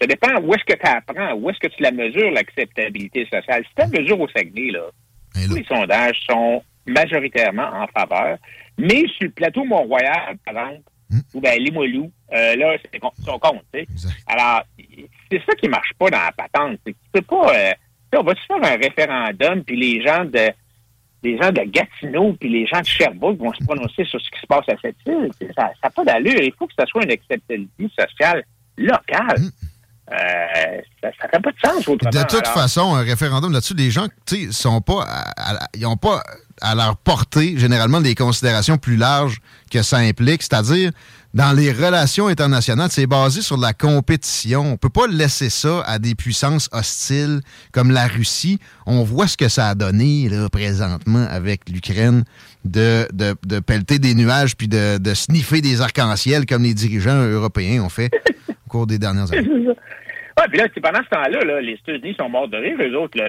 ça 0.00 0.06
dépend 0.06 0.40
où 0.42 0.54
est-ce 0.54 0.64
que 0.64 0.78
tu 0.78 0.86
apprends, 0.86 1.34
où 1.34 1.50
est-ce 1.50 1.58
que 1.58 1.68
tu 1.68 1.82
la 1.82 1.90
mesures, 1.90 2.30
l'acceptabilité 2.30 3.24
sociale. 3.24 3.64
Si 3.64 3.74
tu 3.74 3.92
la 3.92 4.00
mesures 4.00 4.20
au 4.20 4.28
Saguenay, 4.28 4.70
là, 4.70 4.90
tous 5.34 5.54
les 5.54 5.64
sondages 5.64 6.20
sont 6.28 6.62
majoritairement 6.86 7.68
en 7.72 7.86
faveur. 7.88 8.38
Mais 8.78 9.04
sur 9.16 9.22
le 9.22 9.30
plateau 9.30 9.64
Mont-Royal, 9.64 10.36
par 10.44 10.68
exemple, 10.68 10.82
hmm. 11.10 11.20
ou 11.34 11.40
bien 11.40 11.56
Limoilou, 11.56 12.12
euh, 12.32 12.56
là, 12.56 12.76
c'est 12.92 13.00
son 13.24 13.38
compte. 13.38 13.64
Alors, 14.26 14.62
c'est 15.30 15.42
ça 15.44 15.54
qui 15.54 15.68
marche 15.68 15.92
pas 15.98 16.10
dans 16.10 16.18
la 16.18 16.32
patente. 16.32 16.78
Tu 16.84 16.94
peux 17.12 17.22
pas. 17.22 17.54
Euh, 17.54 17.72
on 18.14 18.22
va-tu 18.22 18.42
faire 18.46 18.62
un 18.62 18.76
référendum, 18.76 19.64
puis 19.64 19.76
les 19.76 20.02
gens 20.02 20.24
de 20.24 20.50
les 21.22 21.38
gens 21.38 21.50
de 21.50 21.62
Gatineau 21.62 22.34
puis 22.38 22.48
les 22.48 22.66
gens 22.66 22.80
de 22.80 22.86
Sherbrooke 22.86 23.38
vont 23.38 23.52
se 23.52 23.64
prononcer 23.64 24.04
sur 24.04 24.20
ce 24.20 24.30
qui 24.30 24.40
se 24.40 24.46
passe 24.46 24.68
à 24.68 24.74
cette 24.82 24.96
île. 25.06 25.30
Ça 25.56 25.70
n'a 25.82 25.90
pas 25.90 26.04
d'allure. 26.04 26.40
Il 26.40 26.52
faut 26.58 26.66
que 26.66 26.74
ce 26.78 26.86
soit 26.86 27.04
une 27.04 27.12
acceptabilité 27.12 27.88
sociale 27.98 28.44
locale. 28.76 29.38
Hmm. 29.38 29.50
Euh, 30.12 30.80
ça 31.02 31.28
n'a 31.32 31.40
pas 31.40 31.52
de 31.52 31.58
sens 31.64 31.88
autrement. 31.88 32.10
De 32.10 32.26
toute 32.28 32.46
façon, 32.48 32.94
un 32.94 33.02
référendum 33.02 33.52
là-dessus, 33.52 33.74
les 33.74 33.90
gens, 33.90 34.08
tu 34.26 34.52
sont 34.52 34.80
pas, 34.80 35.06
ils 35.74 35.82
n'ont 35.82 35.96
pas 35.96 36.22
à 36.62 36.74
leur 36.74 36.96
portée 36.96 37.58
généralement 37.58 38.00
des 38.00 38.14
considérations 38.14 38.78
plus 38.78 38.96
larges 38.96 39.38
que 39.70 39.82
ça 39.82 39.98
implique, 39.98 40.42
c'est-à-dire 40.42 40.90
dans 41.34 41.56
les 41.56 41.72
relations 41.72 42.26
internationales, 42.26 42.88
c'est 42.90 43.06
basé 43.06 43.40
sur 43.40 43.56
la 43.56 43.72
compétition. 43.72 44.72
On 44.72 44.76
peut 44.76 44.90
pas 44.90 45.06
laisser 45.06 45.48
ça 45.48 45.82
à 45.86 45.98
des 45.98 46.14
puissances 46.14 46.68
hostiles 46.72 47.40
comme 47.72 47.90
la 47.90 48.06
Russie. 48.06 48.58
On 48.86 49.02
voit 49.02 49.26
ce 49.26 49.38
que 49.38 49.48
ça 49.48 49.68
a 49.68 49.74
donné 49.74 50.28
là, 50.28 50.48
présentement 50.50 51.26
avec 51.30 51.70
l'Ukraine 51.70 52.24
de, 52.66 53.08
de, 53.12 53.34
de, 53.46 53.60
pelleter 53.60 53.98
des 53.98 54.14
nuages 54.14 54.56
puis 54.56 54.68
de, 54.68 54.98
de 54.98 55.14
sniffer 55.14 55.62
des 55.62 55.80
arcs-en-ciel 55.80 56.44
comme 56.44 56.64
les 56.64 56.74
dirigeants 56.74 57.24
européens 57.24 57.82
ont 57.82 57.88
fait 57.88 58.10
au 58.50 58.70
cours 58.70 58.86
des 58.86 58.98
dernières 58.98 59.32
années. 59.32 59.48
Ouais, 60.38 60.46
puis 60.48 60.58
là, 60.58 60.66
pendant 60.82 61.04
ce 61.04 61.10
temps-là, 61.10 61.44
là, 61.44 61.60
les 61.60 61.74
États-Unis 61.74 62.16
sont 62.18 62.30
morts 62.30 62.48
de 62.48 62.56
rire, 62.56 62.78
eux 62.80 62.96
autres. 62.96 63.18
Là. 63.18 63.28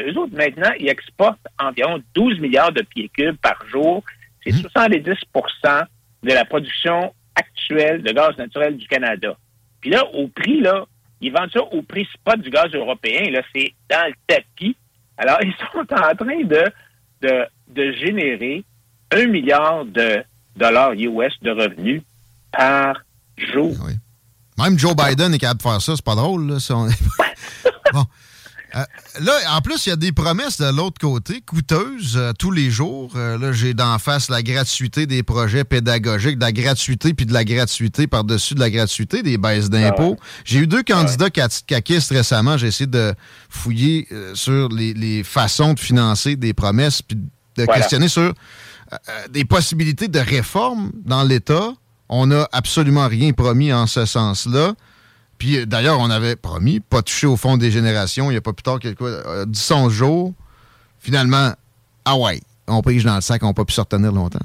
Eux 0.00 0.16
autres, 0.16 0.34
maintenant, 0.34 0.70
ils 0.78 0.88
exportent 0.88 1.46
environ 1.58 2.02
12 2.14 2.40
milliards 2.40 2.72
de 2.72 2.82
pieds 2.82 3.10
cubes 3.10 3.36
par 3.36 3.58
jour. 3.70 4.02
C'est 4.42 4.52
70% 4.52 5.04
mmh. 5.04 6.28
de 6.28 6.32
la 6.32 6.44
production 6.44 7.14
actuelle 7.34 8.02
de 8.02 8.12
gaz 8.12 8.36
naturel 8.38 8.76
du 8.76 8.86
Canada. 8.86 9.36
Puis 9.80 9.90
là, 9.90 10.04
au 10.14 10.28
prix, 10.28 10.60
là, 10.60 10.86
ils 11.20 11.32
vendent 11.32 11.50
ça 11.52 11.62
au 11.62 11.82
prix 11.82 12.08
spot 12.14 12.40
du 12.40 12.50
gaz 12.50 12.72
européen. 12.72 13.30
Là, 13.30 13.42
c'est 13.54 13.74
dans 13.90 14.06
le 14.08 14.14
tapis. 14.26 14.76
Alors, 15.18 15.38
ils 15.42 15.54
sont 15.72 15.80
en 15.80 16.14
train 16.14 16.42
de, 16.42 16.72
de, 17.20 17.46
de 17.68 17.92
générer 17.92 18.64
un 19.10 19.26
milliard 19.26 19.84
de 19.84 20.24
dollars 20.56 20.92
US 20.92 21.34
de 21.42 21.50
revenus 21.50 22.02
par 22.50 23.02
jour. 23.36 23.74
Même 24.58 24.78
Joe 24.78 24.94
Biden 24.94 25.34
est 25.34 25.38
capable 25.38 25.58
de 25.58 25.62
faire 25.62 25.80
ça, 25.82 25.96
c'est 25.96 26.04
pas 26.04 26.14
drôle. 26.14 26.46
Là, 26.46 26.56
bon. 27.92 28.04
Euh, 28.74 28.84
là, 29.20 29.32
en 29.50 29.60
plus, 29.60 29.86
il 29.86 29.90
y 29.90 29.92
a 29.92 29.96
des 29.96 30.12
promesses 30.12 30.60
de 30.60 30.74
l'autre 30.74 31.00
côté, 31.00 31.40
coûteuses 31.40 32.16
euh, 32.16 32.32
tous 32.38 32.50
les 32.50 32.70
jours. 32.70 33.12
Euh, 33.16 33.36
là, 33.38 33.52
j'ai 33.52 33.74
d'en 33.74 33.98
face 33.98 34.28
la 34.30 34.42
gratuité 34.42 35.06
des 35.06 35.22
projets 35.22 35.64
pédagogiques, 35.64 36.38
de 36.38 36.44
la 36.44 36.52
gratuité 36.52 37.14
puis 37.14 37.26
de 37.26 37.32
la 37.32 37.44
gratuité 37.44 38.06
par-dessus 38.06 38.54
de 38.54 38.60
la 38.60 38.70
gratuité, 38.70 39.22
des 39.22 39.38
baisses 39.38 39.70
d'impôts. 39.70 40.16
Ah 40.18 40.24
j'ai 40.44 40.60
eu 40.60 40.66
deux 40.66 40.82
candidats 40.82 41.28
ah 41.36 41.48
caquistes 41.66 42.10
récemment. 42.10 42.56
J'ai 42.56 42.68
essayé 42.68 42.86
de 42.86 43.14
fouiller 43.48 44.08
sur 44.34 44.68
les, 44.68 45.22
façons 45.24 45.74
de 45.74 45.80
financer 45.80 46.36
des 46.36 46.52
promesses 46.52 47.02
puis 47.02 47.18
de 47.56 47.66
questionner 47.66 48.08
sur 48.08 48.22
euh, 48.22 48.32
euh, 48.92 49.28
des 49.28 49.44
possibilités 49.44 50.08
de 50.08 50.18
réforme 50.18 50.92
dans 51.04 51.22
l'État. 51.22 51.72
On 52.08 52.26
n'a 52.26 52.48
absolument 52.52 53.08
rien 53.08 53.32
promis 53.32 53.72
en 53.72 53.86
ce 53.86 54.04
sens-là. 54.04 54.74
Puis 55.42 55.58
euh, 55.58 55.66
d'ailleurs, 55.66 55.98
on 55.98 56.08
avait 56.08 56.36
promis, 56.36 56.78
pas 56.78 57.02
toucher 57.02 57.26
au 57.26 57.36
fond 57.36 57.56
des 57.56 57.72
générations, 57.72 58.30
il 58.30 58.34
n'y 58.34 58.36
a 58.36 58.40
pas 58.40 58.52
plus 58.52 58.62
tard 58.62 58.78
que 58.78 58.94
quoi, 58.94 59.44
10 59.44 59.88
jours. 59.90 60.32
Finalement, 61.00 61.50
ah 62.04 62.16
ouais, 62.16 62.38
on 62.68 62.80
pige 62.80 63.04
dans 63.04 63.16
le 63.16 63.20
sac, 63.20 63.42
on 63.42 63.48
n'a 63.48 63.52
pas 63.52 63.64
pu 63.64 63.72
se 63.72 63.80
retenir 63.80 64.12
longtemps. 64.12 64.38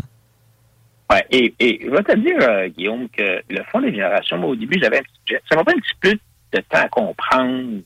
Ouais, 1.11 1.23
et, 1.29 1.53
je 1.59 1.91
vais 1.91 2.01
te 2.01 2.17
dire, 2.17 2.69
Guillaume, 2.75 3.07
que 3.09 3.43
le 3.47 3.63
fond 3.71 3.79
des 3.79 3.91
générations, 3.91 4.39
moi, 4.39 4.49
au 4.49 4.55
début, 4.55 4.79
j'avais 4.81 5.03
ça 5.47 5.55
m'a 5.55 5.63
pris 5.63 5.75
un 5.75 5.79
petit 5.79 5.93
peu 6.01 6.13
de 6.53 6.61
temps 6.61 6.79
à 6.79 6.89
comprendre 6.89 7.81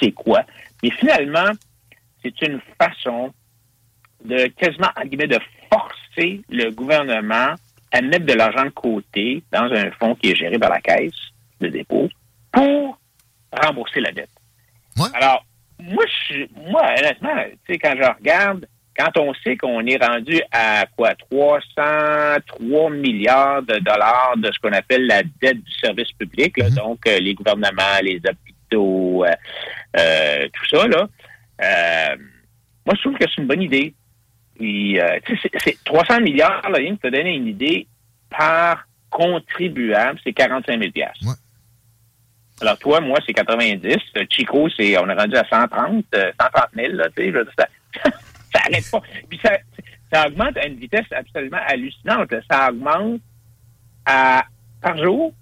c'est 0.00 0.12
quoi. 0.12 0.42
Mais 0.84 0.90
finalement, 0.90 1.50
c'est 2.22 2.42
une 2.42 2.60
façon 2.80 3.34
de 4.24 4.46
quasiment, 4.56 4.90
en 4.96 5.04
guillemets, 5.04 5.26
de 5.26 5.40
forcer 5.68 6.42
le 6.48 6.70
gouvernement 6.70 7.56
à 7.90 8.02
mettre 8.02 8.24
de 8.24 8.34
l'argent 8.34 8.66
de 8.66 8.70
côté 8.70 9.42
dans 9.50 9.64
un 9.64 9.90
fonds 9.98 10.14
qui 10.14 10.30
est 10.30 10.36
géré 10.36 10.60
par 10.60 10.70
la 10.70 10.80
caisse 10.80 11.10
de 11.60 11.66
dépôt 11.66 12.08
pour 12.52 12.98
rembourser 13.52 14.00
la 14.00 14.12
dette. 14.12 14.30
Alors, 15.14 15.44
moi, 15.78 16.04
je, 16.28 16.46
moi, 16.70 16.82
honnêtement, 16.98 17.34
tu 17.66 17.74
sais, 17.74 17.78
quand 17.78 17.94
je 17.96 18.08
regarde, 18.18 18.66
quand 18.98 19.18
on 19.18 19.34
sait 19.34 19.56
qu'on 19.56 19.84
est 19.86 20.02
rendu 20.02 20.40
à 20.50 20.86
quoi 20.96 21.14
303 21.14 22.90
milliards 22.90 23.62
de 23.62 23.78
dollars 23.78 24.34
de 24.38 24.50
ce 24.50 24.58
qu'on 24.58 24.72
appelle 24.72 25.06
la 25.06 25.22
dette 25.22 25.62
du 25.62 25.72
service 25.72 26.10
public, 26.12 26.56
mm-hmm. 26.56 26.74
donc 26.74 27.00
euh, 27.06 27.18
les 27.18 27.34
gouvernements, 27.34 28.00
les 28.02 28.16
hôpitaux, 28.16 29.24
euh, 29.24 29.32
euh, 29.98 30.48
tout 30.52 30.76
ça, 30.76 30.86
là, 30.88 31.08
moi, 32.86 32.94
je 32.94 33.00
trouve 33.00 33.18
que 33.18 33.24
c'est 33.28 33.42
une 33.42 33.48
bonne 33.48 33.62
idée. 33.62 33.94
Puis, 34.56 34.98
euh, 34.98 35.18
c'est 35.62 35.84
300 35.84 36.20
milliards, 36.20 36.68
là, 36.70 36.78
rien 36.78 36.96
te 36.96 37.08
donner 37.08 37.34
une 37.34 37.48
idée, 37.48 37.86
par 38.30 38.86
contribuable, 39.10 40.18
c'est 40.24 40.32
45 40.32 40.78
000 40.78 40.92
ouais. 40.94 41.34
Alors, 42.60 42.78
toi, 42.78 43.00
moi, 43.00 43.18
c'est 43.26 43.34
90. 43.34 43.96
Chico, 44.30 44.68
c'est, 44.70 44.96
on 44.98 45.08
est 45.08 45.14
rendu 45.14 45.36
à 45.36 45.44
130, 45.48 46.04
130 46.12 46.68
000, 46.74 46.92
là, 46.94 47.08
tu 47.14 47.32
ça, 47.58 47.66
ça 48.52 48.60
arrête 48.64 48.90
pas. 48.90 49.02
Puis 49.28 49.38
ça, 49.44 49.58
ça 50.12 50.26
augmente 50.26 50.56
à 50.56 50.66
une 50.66 50.76
vitesse 50.76 51.06
absolument 51.10 51.60
hallucinante. 51.66 52.32
Ça 52.50 52.70
augmente 52.70 53.20
à, 54.06 54.44
par 54.80 54.96
jour, 54.96 55.32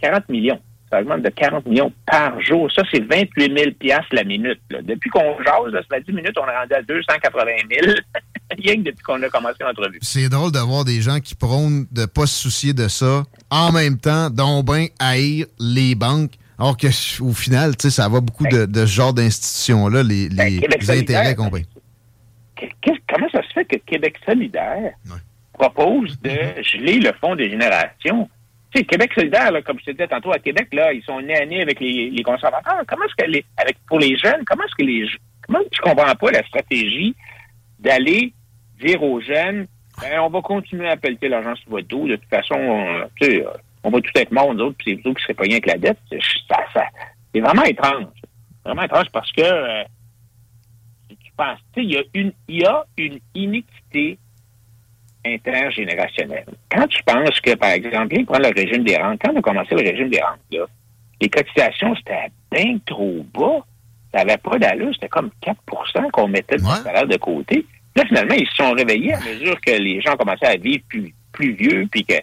40 0.00 0.28
millions 0.28 0.60
ça 0.90 1.00
augmente 1.00 1.22
de 1.22 1.28
40 1.28 1.66
millions 1.66 1.92
par 2.06 2.40
jour. 2.40 2.70
Ça, 2.72 2.82
c'est 2.92 3.00
28 3.00 3.56
000 3.80 4.00
la 4.12 4.24
minute. 4.24 4.60
Depuis 4.70 5.10
qu'on 5.10 5.36
jase, 5.38 5.72
ça 5.72 5.80
fait 5.96 6.04
10 6.04 6.12
minutes, 6.12 6.36
on 6.36 6.46
est 6.48 6.56
rendu 6.56 6.74
à 6.74 6.82
280 6.82 7.44
000. 7.70 7.94
Rien 8.58 8.76
que 8.76 8.90
depuis 8.90 9.02
qu'on 9.02 9.22
a 9.22 9.28
commencé 9.28 9.58
l'entrevue. 9.60 9.98
C'est 10.02 10.28
drôle 10.28 10.50
d'avoir 10.50 10.84
des 10.84 11.00
gens 11.00 11.20
qui 11.20 11.34
prônent 11.36 11.86
de 11.92 12.02
ne 12.02 12.06
pas 12.06 12.26
se 12.26 12.42
soucier 12.42 12.72
de 12.72 12.88
ça, 12.88 13.22
en 13.50 13.70
même 13.70 13.98
temps, 13.98 14.30
dont 14.30 14.62
bien 14.62 14.86
haïr 14.98 15.46
les 15.60 15.94
banques. 15.94 16.32
Alors 16.58 16.76
qu'au 16.76 17.32
final, 17.34 17.74
ça 17.78 18.08
va 18.08 18.20
beaucoup 18.20 18.46
de, 18.46 18.66
ce 18.74 18.86
genre 18.86 19.14
d'institutions-là, 19.14 20.02
les, 20.02 20.28
ben, 20.28 20.60
les 20.60 20.90
intérêts 20.90 21.34
compris. 21.34 21.66
Comment 23.08 23.28
ça 23.30 23.42
se 23.42 23.52
fait? 23.54 23.64
que 23.64 23.76
Québec 23.76 24.16
solidaire 24.26 24.92
propose 25.52 26.18
de 26.22 26.62
geler 26.62 26.98
le 26.98 27.12
fonds 27.20 27.36
de 27.36 27.44
génération. 27.44 28.28
Tu 28.72 28.78
sais, 28.78 28.84
Québec 28.84 29.12
solidaire, 29.14 29.50
comme 29.64 29.78
je 29.80 29.86
te 29.86 29.90
disais 29.90 30.06
tantôt 30.06 30.32
à 30.32 30.38
Québec, 30.38 30.68
là, 30.72 30.92
ils 30.92 31.02
sont 31.02 31.20
nés 31.20 31.36
à 31.36 31.46
nez 31.46 31.62
avec 31.62 31.80
les, 31.80 32.22
conservateurs. 32.22 32.82
Comment 32.86 33.04
est-ce 33.04 33.24
que 33.24 33.30
les, 33.30 33.44
avec 33.56 33.76
pour 33.86 33.98
les 33.98 34.16
jeunes, 34.16 34.44
comment 34.44 34.64
est-ce 34.64 34.76
que 34.76 34.84
les 34.84 35.08
comment 35.46 35.58
je 35.72 35.80
comprends 35.80 36.14
pas 36.14 36.30
la 36.30 36.46
stratégie 36.46 37.14
d'aller 37.80 38.32
dire 38.80 39.02
aux 39.02 39.20
jeunes 39.20 39.66
ben, 40.00 40.20
on 40.20 40.30
va 40.30 40.40
continuer 40.40 40.88
à 40.88 40.96
pelleter 40.96 41.28
l'argent 41.28 41.54
sur 41.56 41.70
votre 41.70 41.88
dos. 41.88 42.06
De 42.06 42.16
toute 42.16 42.30
façon, 42.30 42.54
on, 42.54 43.08
tu 43.20 43.42
on 43.82 43.90
va 43.90 44.00
tout 44.00 44.10
être 44.14 44.30
morts, 44.30 44.54
nous 44.54 44.64
autres, 44.64 44.76
puis 44.78 44.94
c'est 44.96 45.08
vous 45.08 45.14
qui 45.14 45.22
serez 45.22 45.34
pas 45.34 45.42
rien 45.44 45.52
avec 45.54 45.66
la 45.66 45.78
dette. 45.78 45.98
Ça, 46.48 46.56
c'est 47.34 47.40
vraiment 47.40 47.64
étrange. 47.64 48.06
Vraiment 48.64 48.82
étrange 48.82 49.10
parce 49.12 49.30
que 49.32 49.42
euh, 49.42 49.84
tu 51.08 51.32
penses, 51.36 51.58
tu 51.74 51.80
sais, 51.80 51.86
il 51.86 51.92
y 51.92 51.96
a 51.96 52.02
une, 52.14 52.32
il 52.48 52.60
y 52.60 52.64
a 52.64 52.84
une 52.98 53.18
iniquité 53.34 54.18
intergénérationnelle. 55.24 56.46
Quand 56.70 56.86
tu 56.86 57.02
penses 57.04 57.40
que, 57.40 57.54
par 57.54 57.70
exemple, 57.70 58.14
viens 58.14 58.24
prendre 58.24 58.48
le 58.48 58.54
régime 58.54 58.84
des 58.84 58.96
rentes, 58.96 59.20
quand 59.22 59.32
on 59.34 59.38
a 59.38 59.42
commencé 59.42 59.74
le 59.74 59.82
régime 59.82 60.08
des 60.08 60.20
rentes, 60.20 60.38
là, 60.52 60.64
les 61.20 61.28
cotisations, 61.28 61.94
c'était 61.96 62.30
bien 62.50 62.78
trop 62.86 63.24
bas. 63.34 63.64
Ça 64.12 64.24
n'avait 64.24 64.38
pas 64.38 64.58
d'allure. 64.58 64.90
C'était 64.94 65.08
comme 65.08 65.30
4% 65.42 66.10
qu'on 66.10 66.28
mettait 66.28 66.56
de 66.56 66.62
salaire 66.62 67.06
de 67.06 67.16
côté. 67.16 67.64
Là, 67.94 68.04
finalement, 68.06 68.34
ils 68.34 68.46
se 68.48 68.56
sont 68.56 68.72
réveillés 68.72 69.14
à 69.14 69.20
mesure 69.20 69.60
que 69.60 69.72
les 69.72 70.00
gens 70.00 70.16
commençaient 70.16 70.46
à 70.46 70.56
vivre 70.56 70.82
plus, 70.88 71.14
plus 71.32 71.52
vieux, 71.52 71.86
puis 71.90 72.04
que 72.04 72.14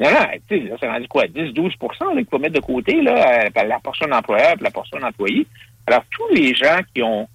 non, 0.00 0.10
non, 0.10 0.26
tu 0.48 0.58
sais, 0.58 0.72
c'est 0.80 0.88
rendu 0.88 1.06
quoi, 1.06 1.24
10-12% 1.26 2.16
qu'il 2.16 2.26
faut 2.28 2.38
mettre 2.38 2.54
de 2.54 2.60
côté, 2.60 3.00
là, 3.00 3.44
euh, 3.44 3.64
la 3.64 3.78
portion 3.78 4.06
d'employeur 4.08 4.56
la 4.60 4.70
portion 4.70 4.98
d'employé. 4.98 5.46
Alors, 5.86 6.02
tous 6.10 6.34
les 6.34 6.54
gens 6.54 6.80
qui 6.92 7.02
ont 7.02 7.28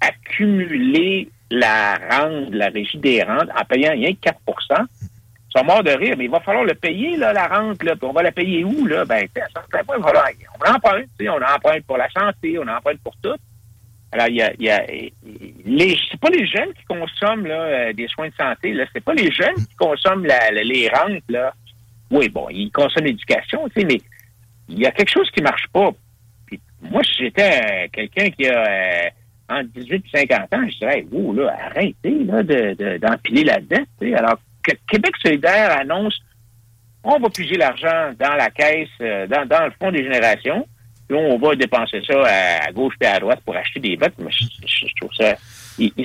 accumulé 0.00 1.30
la 1.50 1.96
rente, 2.10 2.50
la 2.50 2.68
régie 2.68 2.98
des 2.98 3.22
rentes, 3.22 3.48
en 3.56 3.64
payant 3.64 3.92
rien 3.92 4.12
que 4.14 4.30
4% 4.30 4.86
sont 5.56 5.64
morts 5.64 5.82
de 5.82 5.90
rire, 5.90 6.14
mais 6.18 6.24
il 6.24 6.30
va 6.30 6.40
falloir 6.40 6.64
le 6.64 6.74
payer, 6.74 7.16
là, 7.16 7.32
la 7.32 7.46
rente, 7.46 7.82
là, 7.82 7.96
puis 7.96 8.06
on 8.06 8.12
va 8.12 8.22
la 8.22 8.32
payer 8.32 8.64
où, 8.64 8.86
là? 8.86 9.04
Ben, 9.04 9.26
il 9.34 9.40
va 9.40 9.84
falloir, 9.86 10.26
on 10.54 10.74
emprunte, 10.74 11.06
on 11.20 11.82
pour 11.86 11.96
la 11.96 12.10
santé, 12.10 12.58
on 12.58 12.68
emprunte 12.68 13.00
pour 13.00 13.16
tout. 13.22 13.36
Alors, 14.12 14.28
il 14.28 14.36
y 14.36 14.42
a, 14.42 14.52
y 14.58 14.70
a 14.70 14.84
les, 15.64 15.98
c'est 16.10 16.20
pas 16.20 16.30
les 16.30 16.46
jeunes 16.46 16.72
qui 16.74 16.84
consomment, 16.84 17.46
là, 17.46 17.60
euh, 17.60 17.92
des 17.92 18.08
soins 18.08 18.28
de 18.28 18.34
santé, 18.34 18.72
là, 18.72 18.84
c'est 18.92 19.04
pas 19.04 19.14
les 19.14 19.30
jeunes 19.30 19.56
qui 19.56 19.76
consomment 19.76 20.26
la, 20.26 20.50
les 20.50 20.88
rentes, 20.88 21.24
là. 21.28 21.52
Oui, 22.10 22.28
bon, 22.28 22.48
ils 22.50 22.70
consomment 22.70 23.06
l'éducation, 23.06 23.68
tu 23.68 23.80
sais, 23.80 23.86
mais 23.86 24.00
il 24.68 24.78
y 24.78 24.86
a 24.86 24.90
quelque 24.90 25.10
chose 25.10 25.30
qui 25.30 25.42
marche 25.42 25.66
pas. 25.72 25.90
Puis, 26.46 26.60
moi, 26.82 27.02
j'étais 27.18 27.60
euh, 27.64 27.88
quelqu'un 27.92 28.30
qui 28.30 28.46
a 28.46 28.64
euh, 28.64 29.10
entre 29.48 29.68
18 29.74 30.04
et 30.12 30.18
50 30.18 30.54
ans, 30.54 30.68
je 30.68 30.78
dirais, 30.78 31.06
oh, 31.12 31.32
là, 31.32 31.56
arrêtez 31.66 32.24
là, 32.24 32.42
de, 32.42 32.98
d'empiler 32.98 33.44
la 33.44 33.60
dette. 33.60 33.88
Alors 34.16 34.38
que 34.62 34.72
Québec 34.88 35.14
solidaire 35.22 35.78
annonce 35.78 36.20
on 37.06 37.20
va 37.20 37.30
puiser 37.30 37.56
l'argent 37.56 38.12
dans 38.18 38.34
la 38.34 38.50
caisse, 38.50 38.88
euh, 39.00 39.26
dans, 39.28 39.46
dans 39.46 39.66
le 39.66 39.72
fonds 39.78 39.92
des 39.92 40.02
générations, 40.02 40.66
puis 41.08 41.16
on 41.16 41.38
va 41.38 41.54
dépenser 41.54 42.02
ça 42.04 42.20
à, 42.66 42.72
gauche 42.72 42.94
et 43.00 43.06
à 43.06 43.20
droite 43.20 43.40
pour 43.44 43.56
acheter 43.56 43.78
des 43.78 43.96
votes. 43.96 44.14
Mais 44.18 44.30
je, 44.32 44.86
trouve 45.00 45.12
ça. 45.16 45.36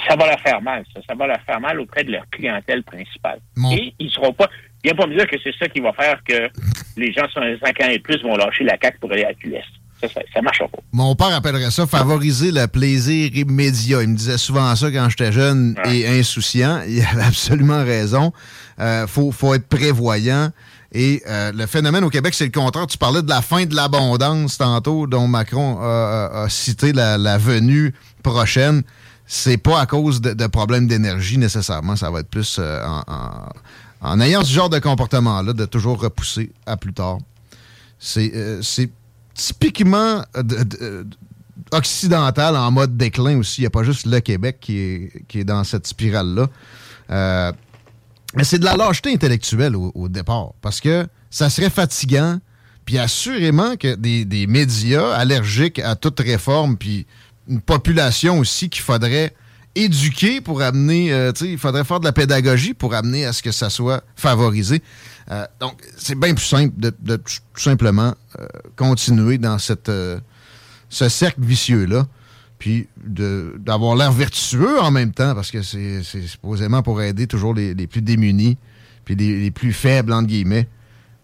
ça 0.08 0.16
va 0.16 0.28
leur 0.28 0.40
faire 0.42 0.62
mal, 0.62 0.84
ça. 0.94 1.02
Ça 1.08 1.16
va 1.16 1.26
leur 1.28 1.42
faire 1.42 1.60
mal 1.60 1.80
auprès 1.80 2.04
de 2.04 2.12
leur 2.12 2.30
clientèle 2.30 2.84
principale. 2.84 3.40
Et 3.72 3.94
ils 3.98 4.12
seront 4.12 4.34
pas. 4.34 4.48
A 4.88 4.94
pas 4.96 5.06
me 5.06 5.16
dire 5.16 5.28
que 5.28 5.36
c'est 5.44 5.56
ça 5.58 5.68
qui 5.70 5.80
va 5.80 5.94
faire 5.94 6.24
que 6.24 6.50
les 6.98 7.12
gens 7.14 7.28
sur 7.30 7.42
5 7.42 7.82
ans 7.82 7.90
et 7.90 8.00
plus 8.00 8.22
vont 8.24 8.36
lâcher 8.36 8.64
la 8.64 8.78
CAQ 8.82 8.98
pour 9.00 9.12
aller 9.12 9.26
à 9.26 9.34
QS. 9.34 9.62
Ça, 10.02 10.08
ça, 10.34 10.42
marche 10.42 10.60
pas. 10.60 10.80
Mon 10.92 11.16
père 11.16 11.34
appellerait 11.34 11.72
ça 11.72 11.86
favoriser 11.86 12.52
le 12.52 12.68
plaisir 12.68 13.36
immédiat. 13.36 14.02
Il 14.02 14.10
me 14.10 14.16
disait 14.16 14.38
souvent 14.38 14.76
ça 14.76 14.92
quand 14.92 15.10
j'étais 15.10 15.32
jeune 15.32 15.76
et 15.86 16.08
insouciant. 16.20 16.82
Il 16.88 17.04
avait 17.04 17.24
absolument 17.24 17.84
raison. 17.84 18.34
Euh, 18.80 19.08
faut, 19.08 19.32
faut 19.32 19.54
être 19.54 19.68
prévoyant. 19.68 20.52
Et 20.94 21.24
euh, 21.28 21.52
le 21.54 21.66
phénomène 21.68 22.04
au 22.04 22.10
Québec, 22.10 22.34
c'est 22.34 22.46
le 22.46 22.52
contraire. 22.52 22.88
Tu 22.88 22.98
parlais 22.98 23.22
de 23.22 23.30
la 23.30 23.42
fin 23.42 23.66
de 23.66 23.76
l'abondance 23.76 24.58
tantôt, 24.58 25.08
dont 25.08 25.28
Macron 25.28 25.80
a, 25.82 26.48
cité 26.50 26.92
la, 26.92 27.38
venue 27.38 27.94
prochaine. 28.24 28.84
C'est 29.26 29.58
pas 29.58 29.80
à 29.80 29.86
cause 29.86 30.20
de, 30.20 30.48
problèmes 30.48 30.88
d'énergie 30.88 31.38
nécessairement. 31.38 31.96
Ça 31.96 32.12
va 32.12 32.20
être 32.20 32.30
plus 32.30 32.58
euh, 32.60 32.84
en 32.86 33.50
en 34.02 34.20
ayant 34.20 34.44
ce 34.44 34.52
genre 34.52 34.70
de 34.70 34.80
comportement-là, 34.80 35.54
de 35.54 35.66
toujours 35.66 36.02
repousser 36.02 36.52
à 36.66 36.76
plus 36.76 36.94
tard, 36.94 37.20
c'est 38.00 38.32
euh, 38.34 38.62
typiquement 39.34 40.24
euh, 40.36 41.04
occidental 41.72 42.56
en 42.56 42.72
mode 42.72 42.98
déclin 42.98 43.38
aussi. 43.38 43.62
Il 43.62 43.64
n'y 43.64 43.68
a 43.68 43.72
pas 43.72 43.84
juste 43.84 44.06
le 44.06 44.20
Québec 44.20 44.58
qui 44.60 44.78
est, 44.78 45.28
qui 45.28 45.40
est 45.40 45.44
dans 45.44 45.64
cette 45.64 45.88
spirale-là. 45.88 46.48
Euh, 47.12 47.52
mais 48.36 48.44
c'est 48.44 48.60
de 48.60 48.66
la 48.66 48.78
lâcheté 48.78 49.12
intellectuelle 49.12 49.76
au, 49.76 50.08
départ, 50.08 50.54
parce 50.62 50.80
que 50.80 51.06
ça 51.30 51.50
serait 51.50 51.70
fatigant, 51.70 52.40
puis 52.86 52.98
assurément 52.98 53.76
que 53.76 53.96
des, 53.96 54.24
des 54.24 54.48
médias 54.48 55.12
allergiques 55.12 55.80
à 55.80 55.96
toute 55.96 56.20
réforme, 56.22 56.78
puis 56.78 57.06
une 57.50 57.60
population 57.60 58.40
aussi 58.40 58.70
qu'il 58.70 58.84
faudrait 58.84 59.34
éduquer 59.76 60.42
pour 60.42 60.62
amener, 60.62 61.14
euh, 61.14 61.32
il 61.42 61.58
faudrait 61.58 61.84
faire 61.84 62.00
de 62.00 62.06
la 62.06 62.12
pédagogie 62.12 62.74
pour 62.74 62.94
amener 62.94 63.26
à 63.26 63.34
ce 63.34 63.42
que 63.42 63.52
ça 63.52 63.70
soit 63.70 64.04
favorisé. 64.16 64.82
Euh, 65.32 65.46
donc, 65.60 65.82
c'est 65.98 66.16
bien 66.16 66.34
plus 66.34 66.46
simple 66.46 66.74
de, 66.78 66.90
tout 67.16 67.62
simplement 67.62 68.16
euh, 68.40 68.48
continuer 68.76 69.38
dans 69.38 69.58
cette, 69.60 69.92
ce 70.90 71.10
cercle 71.10 71.42
vicieux-là, 71.42 72.08
puis 72.60 72.88
d'avoir 72.98 73.96
l'air 73.96 74.12
vertueux 74.12 74.80
en 74.80 74.92
même 74.92 75.14
temps, 75.14 75.34
parce 75.34 75.52
que 75.52 75.62
c'est 75.62 76.04
supposément 76.04 76.84
pour 76.84 77.02
aider 77.02 77.28
toujours 77.28 77.54
les, 77.54 77.88
plus 77.88 78.02
démunis, 78.02 78.58
puis 79.06 79.16
les, 79.16 79.40
les, 79.40 79.52
plus 79.52 79.74
faibles, 79.74 80.14
entre 80.14 80.28
guillemets, 80.28 80.68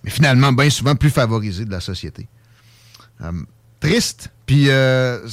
mais 0.03 0.09
finalement, 0.09 0.53
bien 0.53 0.69
souvent 0.69 0.95
plus 0.95 1.09
favorisés 1.09 1.65
de 1.65 1.71
la 1.71 1.81
société. 1.81 2.27
triste, 3.79 4.31
puis 4.45 4.69
euh, 4.69 5.27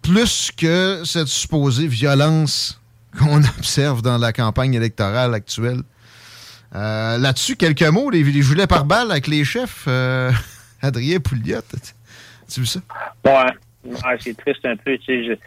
plus 0.00 0.52
que 0.56 1.02
cette 1.04 1.26
supposée 1.26 1.88
violence 1.88 2.80
qu'on 3.18 3.42
observe 3.58 4.02
dans 4.02 4.16
la 4.16 4.32
campagne 4.32 4.74
électorale 4.74 5.34
actuelle. 5.34 5.82
Euh, 6.74 7.18
là-dessus, 7.18 7.56
quelques 7.56 7.82
mots, 7.82 8.10
les, 8.10 8.22
les 8.22 8.42
gilets 8.42 8.66
par 8.66 8.84
balle 8.84 9.10
avec 9.10 9.26
les 9.26 9.44
chefs. 9.44 9.84
Euh, 9.88 10.30
Adrien 10.82 11.18
Pouliot, 11.20 11.60
tu 12.48 12.60
vu 12.60 12.66
ça? 12.66 12.80
Ouais, 13.24 14.18
c'est 14.20 14.36
triste 14.36 14.64
un 14.64 14.76
peu. 14.76 14.96
Tu 14.98 15.04
sais, 15.06 15.38